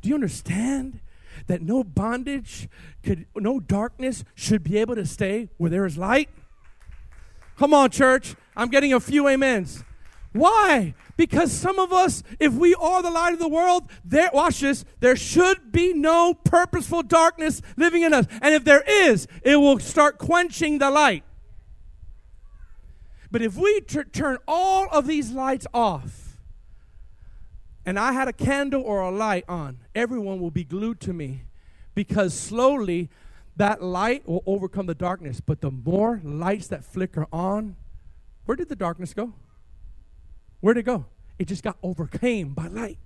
[0.00, 1.00] Do you understand
[1.46, 2.68] that no bondage
[3.02, 6.28] could, no darkness should be able to stay where there is light?
[7.56, 8.34] Come on, church.
[8.56, 9.84] I'm getting a few amens.
[10.32, 10.94] Why?
[11.16, 14.84] Because some of us, if we are the light of the world, there, watch this,
[15.00, 18.26] there should be no purposeful darkness living in us.
[18.40, 21.24] And if there is, it will start quenching the light.
[23.30, 26.29] But if we turn all of these lights off,
[27.90, 31.42] and I had a candle or a light on, everyone will be glued to me
[31.92, 33.10] because slowly
[33.56, 35.40] that light will overcome the darkness.
[35.40, 37.74] But the more lights that flicker on,
[38.44, 39.34] where did the darkness go?
[40.60, 41.06] Where'd it go?
[41.40, 42.98] It just got overcame by light.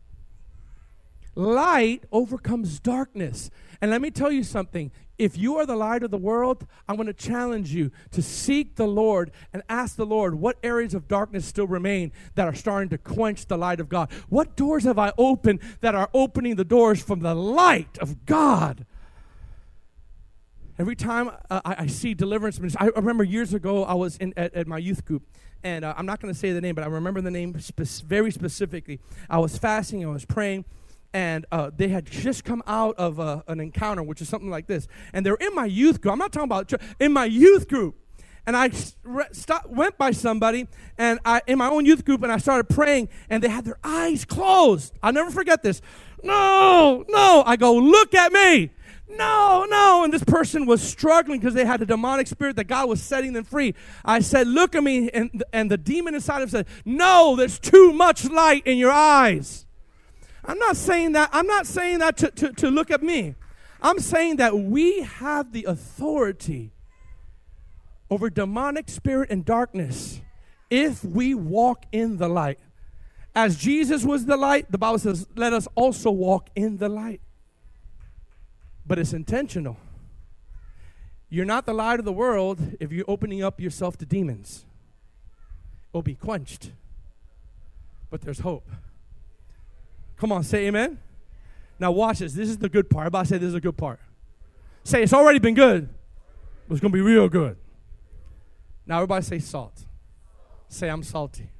[1.35, 3.51] Light overcomes darkness.
[3.81, 6.97] And let me tell you something if you are the light of the world, I'm
[6.97, 11.07] going to challenge you to seek the Lord and ask the Lord what areas of
[11.07, 14.11] darkness still remain that are starting to quench the light of God.
[14.29, 18.87] What doors have I opened that are opening the doors from the light of God?
[20.77, 24.53] Every time uh, I, I, see deliverance I remember years ago I was in, at,
[24.55, 25.23] at my youth group,
[25.63, 28.03] and uh, I'm not going to say the name, but I remember the name spe-
[28.05, 28.99] very specifically.
[29.31, 30.65] I was fasting, I was praying,
[31.15, 34.67] and uh, they had just come out of uh, an encounter, which is something like
[34.67, 34.89] this.
[35.13, 36.13] And they're in my youth group.
[36.13, 37.95] I'm not talking about in my youth group.
[38.47, 42.37] And I st- went by somebody, and I in my own youth group, and I
[42.37, 44.93] started praying, and they had their eyes closed.
[45.03, 45.81] I'll never forget this.
[46.23, 47.43] No, no.
[47.47, 48.71] I go, look at me.
[49.09, 50.05] No, no.
[50.05, 53.33] And this person was struggling because they had a demonic spirit that God was setting
[53.33, 53.75] them free.
[54.05, 55.11] I said, Look at me.
[55.11, 59.65] And, and the demon inside of said, No, there's too much light in your eyes.
[60.47, 61.31] I'm not saying that.
[61.33, 63.35] I'm not saying that to, to, to look at me.
[63.81, 66.73] I'm saying that we have the authority
[68.11, 70.21] over demonic spirit and darkness
[70.71, 72.59] if we walk in the light.
[73.35, 77.21] As Jesus was the light, the Bible says, let us also walk in the light.
[78.87, 79.77] But it's intentional.
[81.29, 84.65] You're not the light of the world if you're opening up yourself to demons.
[85.91, 86.71] It'll be quenched.
[88.11, 88.69] But there's hope.
[90.25, 90.97] Come on, say amen.
[91.79, 92.33] Now watch this.
[92.33, 93.03] This is the good part.
[93.03, 94.01] Everybody say this is a good part.
[94.83, 95.87] Say it's already been good,
[96.67, 97.59] but it's gonna be real good.
[98.87, 99.85] Now everybody say salt.
[100.71, 101.51] Say I'm salty.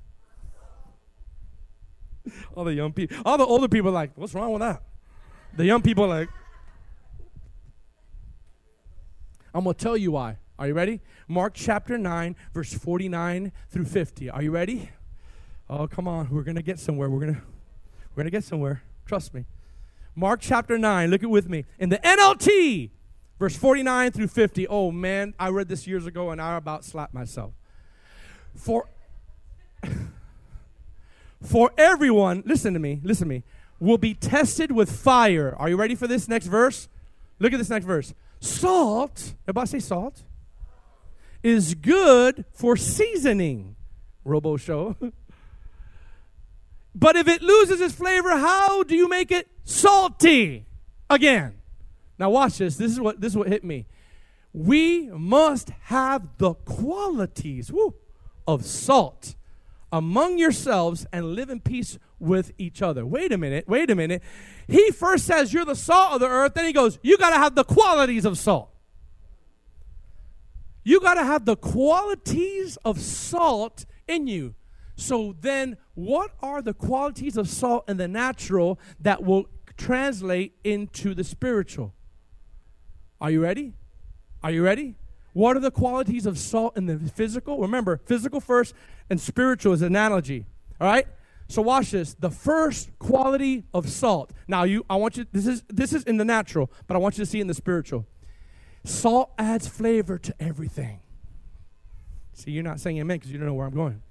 [2.57, 4.83] All the young people, all the older people like, what's wrong with that?
[5.59, 6.31] The young people like,
[9.53, 10.39] I'm gonna tell you why.
[10.59, 11.03] Are you ready?
[11.29, 14.31] Mark chapter 9, verse 49 through 50.
[14.31, 14.89] Are you ready?
[15.69, 16.31] Oh, come on.
[16.31, 17.11] We're gonna get somewhere.
[17.11, 17.43] We're gonna
[18.15, 18.83] we're gonna get somewhere.
[19.07, 19.45] Trust me.
[20.15, 21.65] Mark chapter 9, look it with me.
[21.79, 22.91] In the NLT,
[23.39, 24.69] verse 49 through 50.
[24.69, 27.53] Oh man, I read this years ago and I about slapped myself.
[28.55, 28.89] For
[31.43, 33.43] for everyone, listen to me, listen to me,
[33.81, 35.55] will be tested with fire.
[35.59, 36.89] Are you ready for this next verse?
[37.41, 38.15] Look at this next verse.
[38.41, 40.23] Salt, everybody say salt,
[41.43, 43.77] is good for seasoning.
[44.25, 44.97] Robo show.
[46.95, 50.67] but if it loses its flavor, how do you make it salty
[51.11, 51.55] again?
[52.19, 52.77] Now watch this.
[52.77, 53.87] This is what this is what hit me.
[54.53, 57.95] We must have the qualities woo,
[58.47, 59.35] of salt
[59.93, 63.07] among yourselves and live in peace with each other.
[63.07, 64.23] Wait a minute, wait a minute.
[64.67, 67.37] He first says you're the salt of the earth, then he goes, you got to
[67.37, 68.71] have the qualities of salt.
[70.83, 74.55] You got to have the qualities of salt in you.
[74.97, 81.15] So then, what are the qualities of salt in the natural that will translate into
[81.15, 81.95] the spiritual?
[83.21, 83.75] Are you ready?
[84.43, 84.97] Are you ready?
[85.33, 87.61] What are the qualities of salt in the physical?
[87.61, 88.75] Remember, physical first
[89.11, 90.47] and spiritual is an analogy.
[90.81, 91.07] All right?
[91.49, 92.15] So watch this.
[92.15, 94.33] The first quality of salt.
[94.49, 97.19] Now you I want you this is this is in the natural, but I want
[97.19, 98.07] you to see in the spiritual.
[98.85, 101.01] Salt adds flavor to everything.
[102.33, 104.03] See, you're not saying amen because you don't know where I'm going.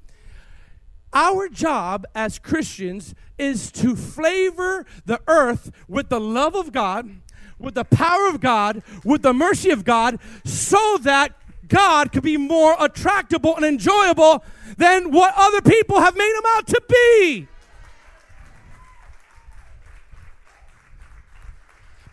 [1.14, 7.10] Our job as Christians is to flavor the earth with the love of God
[7.64, 11.34] with the power of God, with the mercy of God, so that
[11.68, 14.44] God could be more attractable and enjoyable
[14.78, 17.48] than what other people have made him out to be.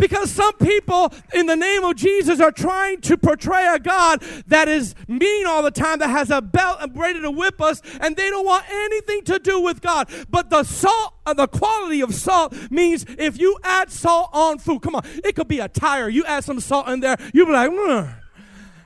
[0.00, 4.66] Because some people, in the name of Jesus, are trying to portray a God that
[4.66, 8.16] is mean all the time, that has a belt and ready to whip us, and
[8.16, 10.08] they don't want anything to do with God.
[10.30, 14.80] But the salt, uh, the quality of salt means if you add salt on food,
[14.80, 16.08] come on, it could be a tire.
[16.08, 18.19] You add some salt in there, you'll be like, mm.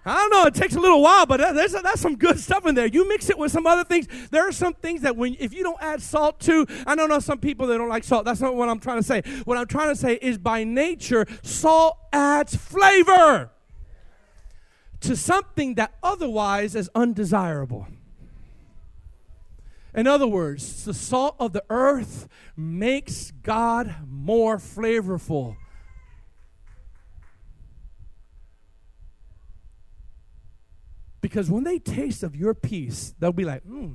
[0.07, 0.45] I don't know.
[0.47, 2.87] It takes a little while, but uh, there's that's some good stuff in there.
[2.87, 4.07] You mix it with some other things.
[4.31, 7.21] There are some things that when if you don't add salt to, I don't know
[7.21, 8.27] some people that don't like salt.
[8.27, 9.23] That's not what I'm trying to say.
[9.45, 13.51] What I'm trying to say is by nature, salt adds flavor
[15.01, 17.87] to something that otherwise is undesirable.
[19.95, 25.57] In other words, the salt of the earth makes God more flavorful.
[31.25, 33.95] Because when they taste of your peace, they'll be like, hmm,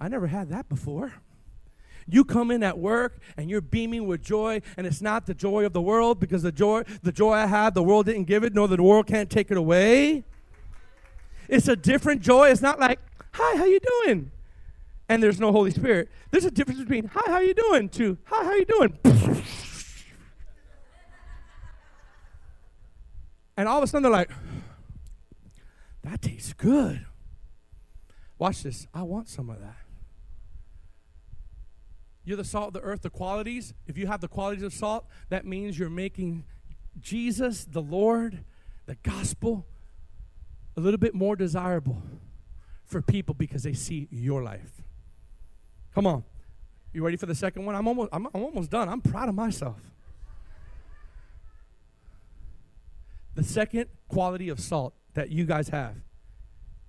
[0.00, 1.14] I never had that before.
[2.06, 5.66] You come in at work and you're beaming with joy, and it's not the joy
[5.66, 8.54] of the world because the joy, the joy I have, the world didn't give it,
[8.54, 10.22] nor the world can't take it away.
[11.48, 12.50] It's a different joy.
[12.50, 13.00] It's not like,
[13.32, 14.30] hi, how you doing?
[15.08, 16.08] And there's no Holy Spirit.
[16.30, 18.96] There's a difference between hi, how you doing to hi, how you doing?
[23.56, 24.30] and all of a sudden they're like,
[26.06, 27.04] that tastes good.
[28.38, 28.86] Watch this.
[28.94, 29.76] I want some of that.
[32.24, 33.74] You're the salt of the earth, the qualities.
[33.88, 36.44] If you have the qualities of salt, that means you're making
[37.00, 38.44] Jesus, the Lord,
[38.86, 39.66] the gospel,
[40.76, 42.00] a little bit more desirable
[42.84, 44.82] for people because they see your life.
[45.92, 46.22] Come on.
[46.92, 47.74] You ready for the second one?
[47.74, 48.88] I'm almost, I'm, I'm almost done.
[48.88, 49.80] I'm proud of myself.
[53.34, 55.96] The second quality of salt that you guys have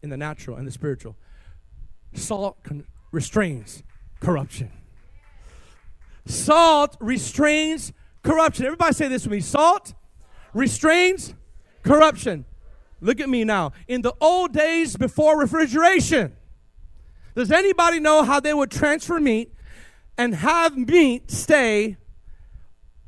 [0.04, 1.16] in the natural and the spiritual.
[2.14, 3.84] Salt con- restrains
[4.20, 4.72] corruption.
[6.26, 7.94] Salt restrains
[8.24, 8.66] corruption.
[8.66, 9.40] Everybody say this with me.
[9.40, 9.94] Salt
[10.54, 11.34] restrains
[11.84, 12.46] corruption.
[13.00, 13.72] Look at me now.
[13.88, 16.36] In the old days before refrigeration,
[17.34, 19.54] does anybody know how they would transfer meat
[20.18, 21.96] and have meat stay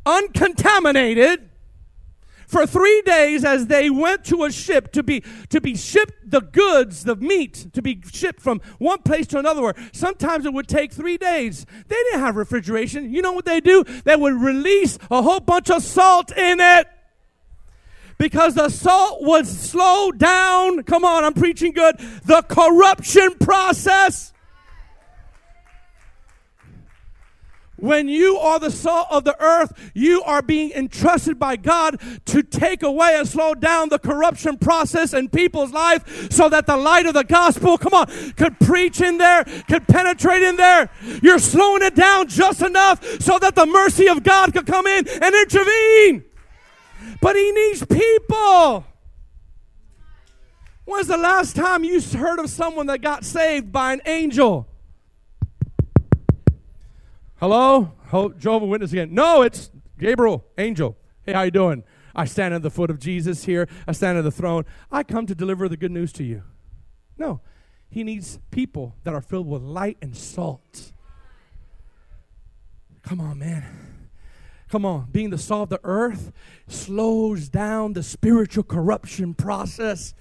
[0.06, 1.49] uncontaminated
[2.50, 6.41] for three days as they went to a ship to be to be shipped the
[6.41, 9.62] goods the meat to be shipped from one place to another.
[9.62, 11.68] Where sometimes it would take three days.
[11.88, 13.14] They didn't have refrigeration.
[13.14, 13.84] You know what they do?
[14.04, 16.88] They would release a whole bunch of salt in it.
[18.18, 20.84] Because the salt would slow down.
[20.84, 22.00] Come on i'm preaching good.
[22.26, 24.34] The corruption process
[27.80, 32.44] When you are the salt of the earth, you are being entrusted by God to
[32.44, 37.06] take away and slow down the corruption process in people's life so that the light
[37.06, 40.90] of the gospel, come on, could preach in there, could penetrate in there.
[41.22, 45.08] You're slowing it down just enough so that the mercy of God could come in
[45.08, 46.26] and intervene.
[47.22, 48.86] But He needs people.
[50.86, 54.68] When's the last time you heard of someone that got saved by an angel?
[57.40, 57.94] Hello?
[58.12, 59.14] Oh, Jehovah Witness again.
[59.14, 60.98] No, it's Gabriel, angel.
[61.26, 61.86] Hey, how you doing?
[62.14, 63.70] I stand at the foot of Jesus here.
[63.88, 64.66] I stand at the throne.
[64.92, 66.44] I come to deliver the good news to you.
[67.18, 67.40] No,
[67.90, 70.92] he needs people that are filled with light and salt.
[73.04, 73.66] Come on, man.
[74.68, 75.08] Come on.
[75.10, 76.34] Being the salt of the earth
[76.68, 80.14] slows down the spiritual corruption process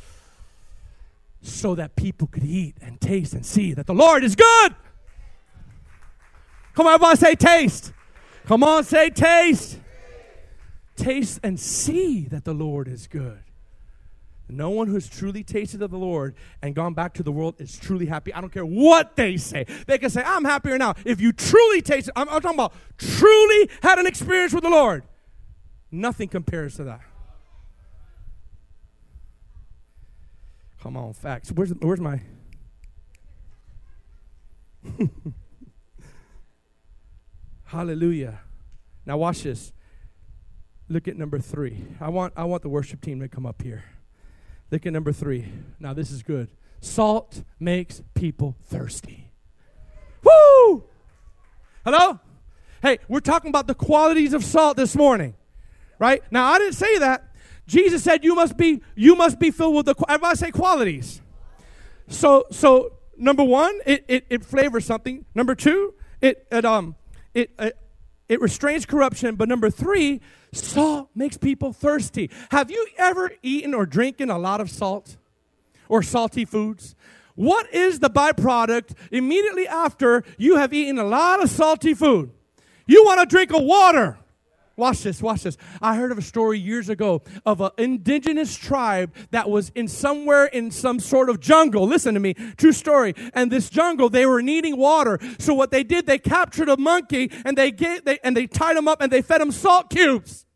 [1.43, 4.77] so that people could eat and taste and see that the Lord is good.
[6.79, 7.93] Come on, everybody say taste.
[8.47, 9.81] Come on, say taste.
[10.95, 13.41] Taste and see that the Lord is good.
[14.49, 17.77] No one who's truly tasted of the Lord and gone back to the world is
[17.77, 18.33] truly happy.
[18.33, 19.67] I don't care what they say.
[19.89, 20.95] They can say, I'm happier now.
[21.05, 25.03] If you truly tasted, I'm, I'm talking about truly had an experience with the Lord,
[25.91, 27.01] nothing compares to that.
[30.81, 31.51] Come on, facts.
[31.51, 32.21] Where's, where's my.
[37.69, 38.41] Hallelujah.
[39.05, 39.75] Now watch this.
[40.89, 41.85] Look at number three.
[42.01, 43.85] I want I want the worship team to come up here.
[44.71, 45.53] Look at number three.
[45.79, 46.49] Now this is good.
[46.81, 49.33] Salt makes people thirsty.
[50.23, 50.85] Woo!
[51.85, 52.19] Hello?
[52.81, 55.35] Hey, we're talking about the qualities of salt this morning.
[55.99, 56.23] Right?
[56.31, 57.35] Now I didn't say that.
[57.67, 61.21] Jesus said you must be you must be filled with the everybody say qualities.
[62.09, 65.27] So so number one, it, it, it flavors something.
[65.35, 65.93] Number two,
[66.23, 66.97] it, it um
[67.39, 67.79] it, it,
[68.29, 69.37] it restrains corruption.
[69.37, 70.21] But number three,
[70.53, 72.31] salt makes people thirsty.
[72.51, 75.17] Have you ever eaten or drinking a lot of salt
[75.89, 76.95] or salty foods?
[77.35, 82.33] What is the byproduct immediately after you have eaten a lot of salty food?
[82.87, 84.19] You want to drink a water.
[84.79, 85.57] Watch this, watch this.
[85.83, 90.45] I heard of a story years ago of an indigenous tribe that was in somewhere
[90.45, 91.85] in some sort of jungle.
[91.85, 93.15] Listen to me, true story.
[93.35, 95.19] And this jungle, they were needing water.
[95.41, 98.77] So what they did, they captured a monkey and they gave, they, and they tied
[98.77, 100.47] him up and they fed him salt cubes.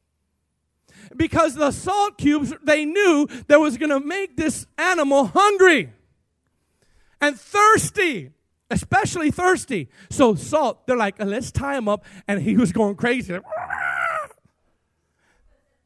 [1.17, 5.91] Because the salt cubes, they knew that was going to make this animal hungry
[7.21, 8.31] and thirsty
[8.73, 9.89] especially thirsty.
[10.11, 12.05] So salt, they're like, let's tie him up.
[12.27, 13.39] And he was going crazy.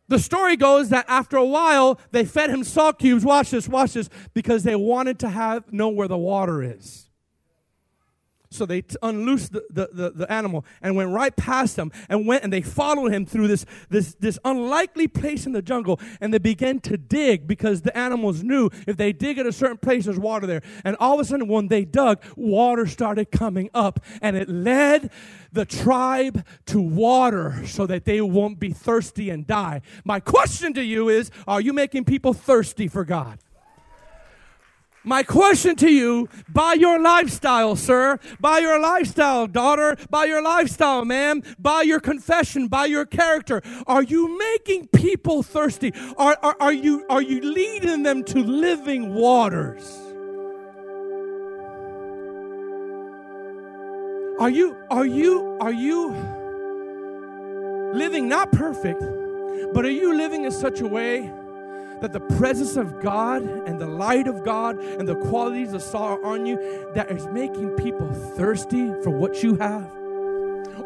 [0.08, 3.24] The story goes that after a while, they fed him salt cubes.
[3.24, 7.05] Watch this, watch this, because they wanted to have know where the water is.
[8.56, 12.26] So they t- unloosed the, the, the, the, animal and went right past him and
[12.26, 16.32] went and they followed him through this, this, this unlikely place in the jungle and
[16.32, 20.06] they began to dig because the animals knew if they dig at a certain place,
[20.06, 20.62] there's water there.
[20.84, 25.10] And all of a sudden, when they dug, water started coming up and it led
[25.52, 29.82] the tribe to water so that they won't be thirsty and die.
[30.04, 33.38] My question to you is Are you making people thirsty for God?
[35.06, 41.04] My question to you, by your lifestyle, sir, by your lifestyle, daughter, by your lifestyle,
[41.04, 45.94] man, by your confession, by your character, are you making people thirsty?
[46.18, 49.84] Are, are, are, you, are you leading them to living waters?
[54.40, 56.10] Are you, are you, are you
[57.94, 59.00] living not perfect,
[59.72, 61.32] but are you living in such a way
[62.00, 66.20] that the presence of God and the light of God and the qualities of salt
[66.22, 66.58] are on you
[66.94, 69.90] that is making people thirsty for what you have?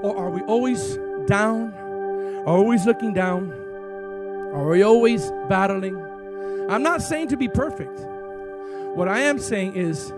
[0.02, 1.74] Or are we always down?
[2.46, 3.52] Are always looking down?
[4.54, 5.96] Are we always battling?
[6.70, 7.98] I'm not saying to be perfect.
[8.94, 10.08] What I am saying is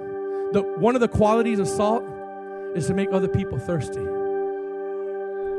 [0.53, 2.05] that one of the qualities of salt
[2.75, 4.05] is to make other people thirsty.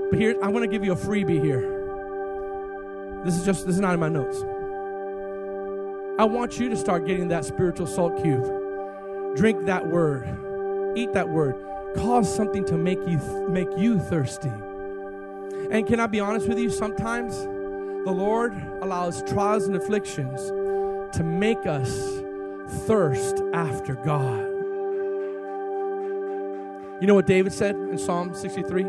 [0.10, 1.62] But here, I want to give you a freebie here.
[3.24, 4.44] This is just, this is not in my notes.
[6.24, 9.36] I want you to start getting that spiritual salt cube.
[9.36, 10.26] Drink that word.
[10.96, 11.54] Eat that word.
[11.98, 13.18] Cause something to make you
[13.50, 14.48] make you thirsty.
[15.70, 16.70] And can I be honest with you?
[16.70, 20.48] Sometimes the Lord allows trials and afflictions
[21.18, 21.92] to make us
[22.88, 24.46] thirst after God.
[27.02, 28.86] You know what David said in Psalm 63?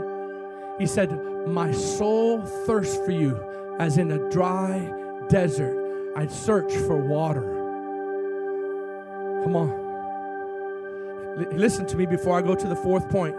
[0.78, 1.11] He said,
[1.49, 3.45] My soul thirsts for you
[3.80, 4.89] as in a dry
[5.28, 5.84] desert.
[6.17, 7.43] I'd search for water.
[9.43, 9.71] Come on.
[11.39, 13.37] L- listen to me before I go to the fourth point.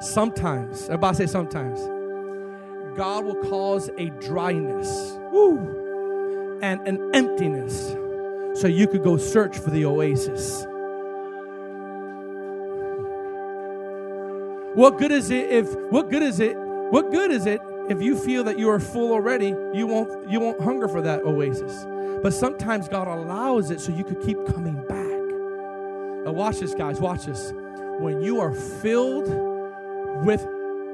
[0.00, 1.80] Sometimes, everybody say sometimes,
[2.96, 7.94] God will cause a dryness woo, and an emptiness
[8.60, 10.66] so you could go search for the oasis.
[14.74, 16.56] What good is it if what good is it?
[16.56, 19.48] What good is it if you feel that you are full already?
[19.74, 21.86] You won't you won't hunger for that oasis.
[22.22, 26.24] But sometimes God allows it so you could keep coming back.
[26.24, 27.00] Now watch this, guys.
[27.00, 27.52] Watch this.
[27.98, 29.28] When you are filled
[30.24, 30.40] with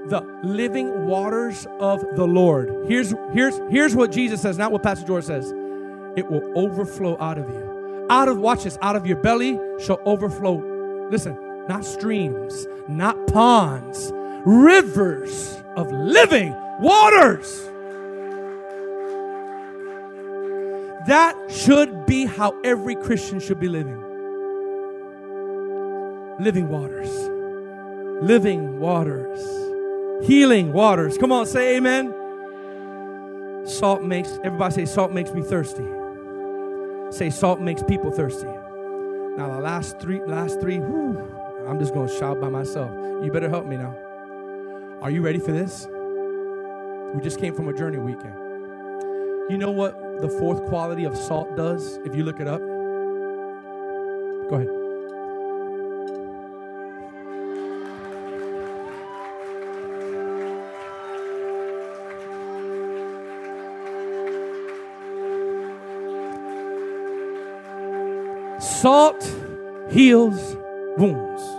[0.08, 2.86] the living waters of the Lord.
[2.86, 5.52] Here's here's here's what Jesus says, not what Pastor George says.
[6.16, 8.06] It will overflow out of you.
[8.10, 11.08] Out of watch this, out of your belly shall overflow.
[11.10, 11.38] Listen,
[11.68, 14.12] not streams, not ponds,
[14.44, 17.68] rivers of living waters.
[21.06, 24.00] That should be how every Christian should be living.
[26.38, 27.10] Living waters.
[28.22, 29.40] Living waters.
[30.24, 31.18] Healing waters.
[31.18, 32.14] Come on, say amen.
[33.64, 35.86] Salt makes, everybody say, salt makes me thirsty.
[37.10, 38.46] Say, salt makes people thirsty.
[38.46, 41.18] Now, the last three, last three, whew,
[41.66, 42.90] I'm just going to shout by myself.
[43.24, 43.96] You better help me now.
[45.02, 45.88] Are you ready for this?
[47.12, 48.38] We just came from a journey weekend.
[49.50, 52.60] You know what the fourth quality of salt does if you look it up?
[54.48, 54.68] Go ahead.
[68.62, 69.34] Salt
[69.90, 70.56] heals
[70.96, 71.51] wounds.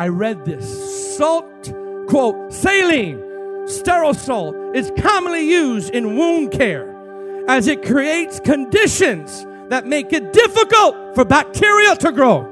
[0.00, 1.18] I read this.
[1.18, 1.74] Salt,
[2.08, 6.88] quote, saline, sterile salt is commonly used in wound care
[7.46, 12.48] as it creates conditions that make it difficult for bacteria to grow,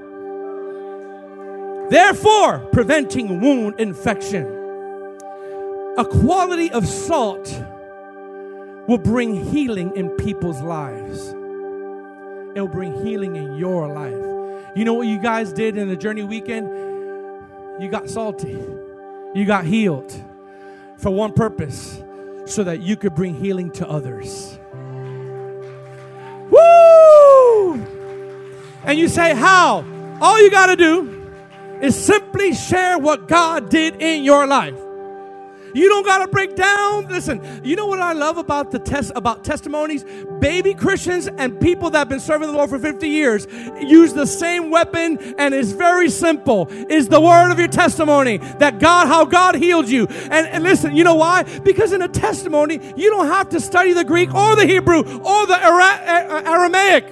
[1.89, 4.45] therefore, preventing wound infection.
[5.97, 7.49] A quality of salt
[8.87, 11.29] will bring healing in people's lives.
[12.55, 14.77] It'll bring healing in your life.
[14.77, 16.69] You know what you guys did in the journey weekend?
[17.81, 18.59] You got salty.
[19.35, 20.13] You got healed
[20.97, 22.03] for one purpose
[22.47, 24.59] so that you could bring healing to others.
[26.51, 27.75] Woo!
[28.85, 29.85] And you say, How?
[30.21, 31.31] All you got to do
[31.81, 34.79] is simply share what God did in your life.
[35.79, 37.07] You don't got to break down.
[37.07, 40.05] Listen, you know what I love about the test about testimonies?
[40.41, 43.47] Baby Christians and people that have been serving the Lord for 50 years
[43.81, 46.67] use the same weapon and it's very simple.
[46.91, 50.07] Is the word of your testimony that God how God healed you.
[50.07, 51.45] And, and listen, you know why?
[51.61, 55.47] Because in a testimony, you don't have to study the Greek or the Hebrew or
[55.47, 57.05] the Ara- Aramaic.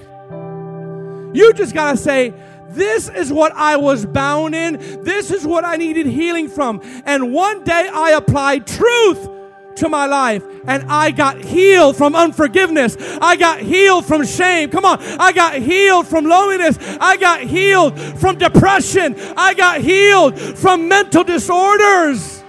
[1.33, 2.35] You just got to say,
[2.71, 5.03] this is what I was bound in.
[5.03, 6.81] This is what I needed healing from.
[7.05, 9.29] And one day I applied truth
[9.77, 12.97] to my life and I got healed from unforgiveness.
[12.99, 14.71] I got healed from shame.
[14.71, 14.99] Come on.
[15.03, 16.79] I got healed from loneliness.
[17.01, 19.15] I got healed from depression.
[19.37, 22.43] I got healed from mental disorders.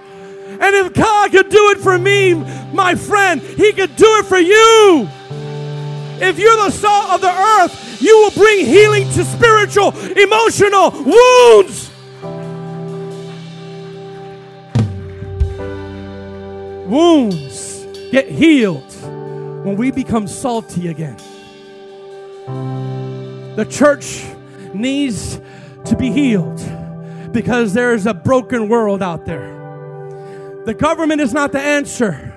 [0.60, 2.34] And if God could do it for me,
[2.72, 5.08] my friend, He could do it for you.
[6.20, 11.90] If you're the salt of the earth, you will bring healing to spiritual, emotional wounds.
[16.88, 18.92] Wounds get healed
[19.64, 21.18] when we become salty again.
[23.56, 24.24] The church
[24.72, 25.40] needs
[25.84, 26.62] to be healed
[27.32, 29.56] because there is a broken world out there.
[30.64, 32.34] The government is not the answer,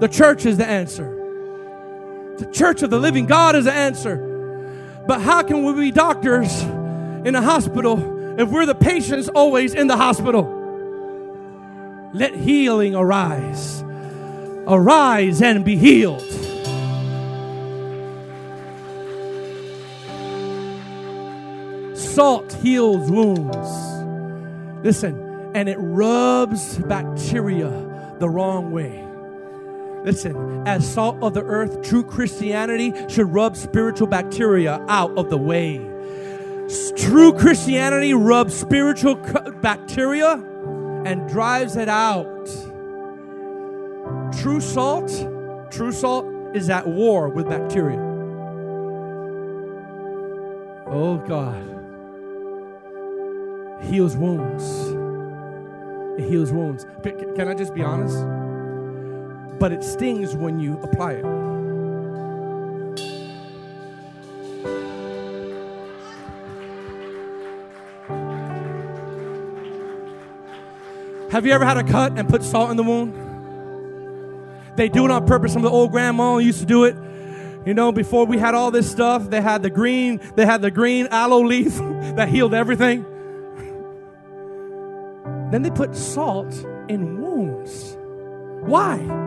[0.00, 1.12] the church is the answer.
[2.38, 4.33] The church of the living God is the answer.
[5.06, 9.86] But how can we be doctors in a hospital if we're the patients always in
[9.86, 10.62] the hospital?
[12.14, 13.82] Let healing arise.
[14.66, 16.22] Arise and be healed.
[21.96, 23.56] Salt heals wounds.
[24.84, 27.70] Listen, and it rubs bacteria
[28.20, 29.04] the wrong way.
[30.04, 35.38] Listen, as salt of the earth, true Christianity should rub spiritual bacteria out of the
[35.38, 35.78] way.
[36.96, 39.14] True Christianity rubs spiritual
[39.62, 40.34] bacteria
[41.06, 42.44] and drives it out.
[44.40, 45.10] True salt,
[45.70, 48.00] true salt is at war with bacteria.
[50.86, 51.70] Oh God.
[53.84, 54.64] Heals wounds.
[56.20, 56.86] It heals wounds.
[57.02, 58.43] Can I just be honest?
[59.58, 61.24] But it stings when you apply it.
[71.34, 73.12] Have you ever had a cut and put salt in the wound?
[74.76, 75.52] They do it on purpose.
[75.52, 76.94] Some of the old grandma used to do it.
[77.66, 80.70] You know, before we had all this stuff, they had the green, they had the
[80.70, 81.74] green aloe leaf
[82.16, 83.04] that healed everything.
[85.50, 86.54] Then they put salt
[86.88, 87.96] in wounds.
[88.60, 89.23] Why?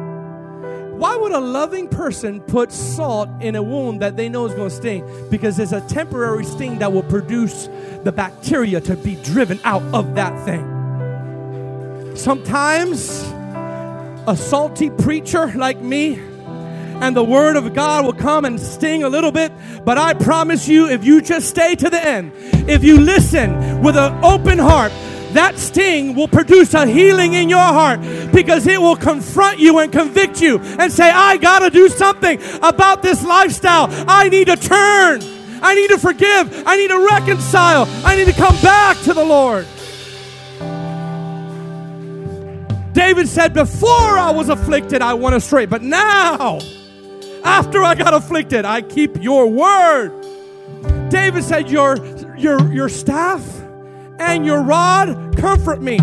[0.98, 4.70] Why would a loving person put salt in a wound that they know is going
[4.70, 5.30] to sting?
[5.30, 7.70] Because there's a temporary sting that will produce
[8.04, 12.16] the bacteria to be driven out of that thing.
[12.16, 13.22] Sometimes
[14.28, 16.16] a salty preacher like me
[17.00, 19.52] and the word of God will come and sting a little bit,
[19.86, 22.32] but I promise you, if you just stay to the end,
[22.68, 24.92] if you listen with an open heart,
[25.34, 28.02] that sting will produce a healing in your heart
[28.34, 32.40] because it will confront you and convict you and say, I got to do something
[32.62, 33.88] about this lifestyle.
[34.08, 35.22] I need to turn.
[35.62, 36.64] I need to forgive.
[36.66, 37.86] I need to reconcile.
[38.06, 39.66] I need to come back to the Lord.
[42.94, 45.66] David said, Before I was afflicted, I went astray.
[45.66, 46.60] But now,
[47.44, 50.12] after I got afflicted, I keep your word.
[51.10, 51.98] David said, Your,
[52.38, 53.57] your, your staff
[54.20, 55.98] and your rod comfort me.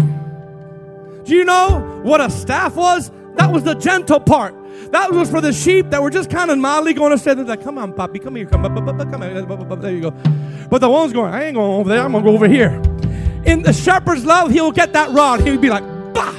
[1.25, 3.11] Do you know what a staff was?
[3.37, 4.55] That was the gentle part.
[4.93, 7.63] That was for the sheep that were just kind of mildly going to say, like,
[7.65, 9.43] come on, Poppy, come here, come, come here,
[9.77, 10.11] there you go.
[10.71, 12.81] But the one's going, I ain't going over there, I'm going to go over here.
[13.45, 15.41] In the shepherd's love, he'll get that rod.
[15.41, 15.85] He'll be like,
[16.15, 16.33] bah!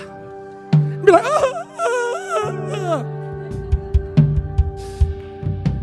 [1.03, 3.05] be like, ah, ah,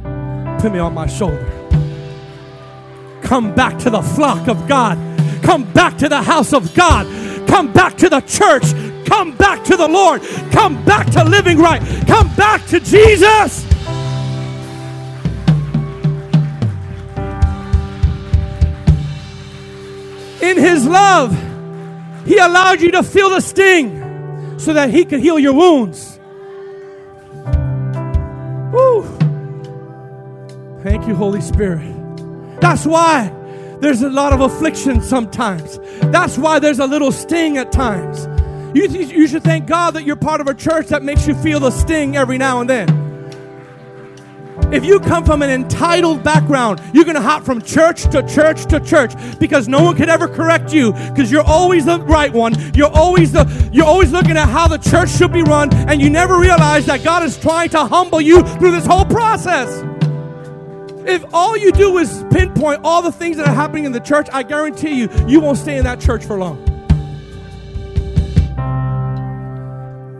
[0.05, 0.59] ah.
[0.61, 1.49] Put me on my shoulder.
[3.23, 4.99] Come back to the flock of God.
[5.43, 7.07] Come back to the house of God.
[7.49, 8.65] Come back to the church.
[9.07, 10.23] Come back to the Lord.
[10.53, 11.83] Come back to living right.
[12.07, 13.65] Come back to Jesus.
[20.41, 21.37] In His love,
[22.27, 26.19] He allowed you to feel the sting so that He could heal your wounds.
[28.73, 29.03] Woo.
[30.83, 31.95] Thank you, Holy Spirit.
[32.61, 33.31] That's why
[33.83, 35.81] there's a lot of affliction sometimes.
[36.13, 38.29] That's why there's a little sting at times.
[38.77, 41.59] You, you should thank God that you're part of a church that makes you feel
[41.59, 43.03] the sting every now and then.
[44.73, 48.67] If you come from an entitled background, you're going to hop from church to church
[48.67, 52.55] to church because no one could ever correct you because you're always the right one.
[52.75, 56.09] You're always the you're always looking at how the church should be run and you
[56.09, 59.92] never realize that God is trying to humble you through this whole process.
[61.07, 64.29] If all you do is pinpoint all the things that are happening in the church,
[64.33, 66.59] I guarantee you, you won't stay in that church for long.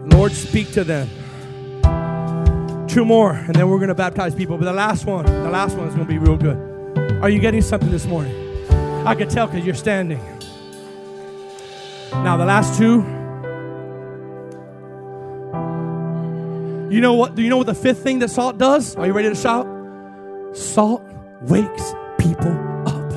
[0.09, 1.09] Lord, speak to them
[2.93, 4.57] two more, and then we're going to baptize people.
[4.57, 6.57] But the last one, the last one is going to be real good.
[7.23, 8.35] Are you getting something this morning?
[9.07, 10.19] I can tell because you're standing.
[12.11, 13.01] Now, the last two.
[16.93, 17.33] You know what?
[17.33, 18.95] Do you know what the fifth thing that salt does?
[18.95, 19.72] Are you ready to shout?
[20.53, 21.03] Salt
[21.41, 22.51] wakes people
[22.85, 23.11] up.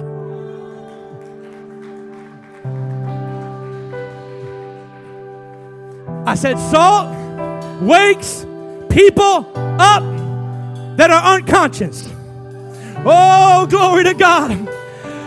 [6.27, 7.13] I said, salt
[7.83, 8.47] wakes
[8.89, 9.47] people
[9.79, 10.03] up
[10.97, 12.09] that are unconscious.
[13.05, 14.53] Oh, glory to God.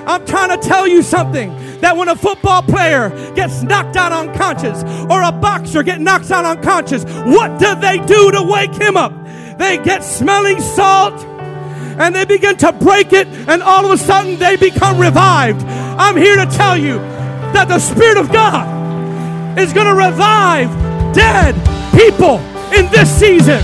[0.08, 4.84] I'm trying to tell you something that when a football player gets knocked out unconscious
[5.12, 9.14] or a boxer gets knocked out unconscious, what do they do to wake him up?
[9.60, 11.14] They get smelling salt
[12.00, 15.64] and they begin to break it, and all of a sudden they become revived.
[15.64, 16.98] I'm here to tell you
[17.54, 20.70] that the Spirit of God is going to revive
[21.14, 21.56] dead
[21.94, 22.40] people
[22.74, 23.64] in this season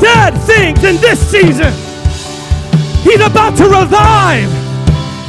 [0.00, 1.72] dead things in this season.
[3.02, 4.50] He's about to revive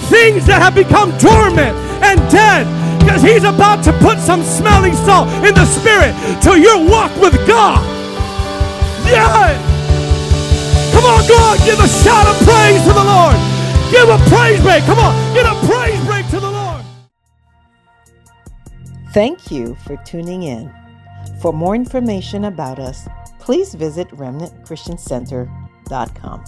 [0.09, 2.65] things that have become dormant and dead
[2.99, 6.13] because he's about to put some smelling salt in the spirit
[6.43, 7.83] to your walk with God.
[9.07, 9.66] Yeah.
[10.97, 13.35] Come on, God, give a shout of praise to the Lord.
[13.91, 14.83] Give a praise break.
[14.85, 16.83] Come on, give a praise break to the Lord.
[19.13, 20.73] Thank you for tuning in.
[21.39, 23.07] For more information about us,
[23.39, 26.43] please visit remnantchristiancenter.com.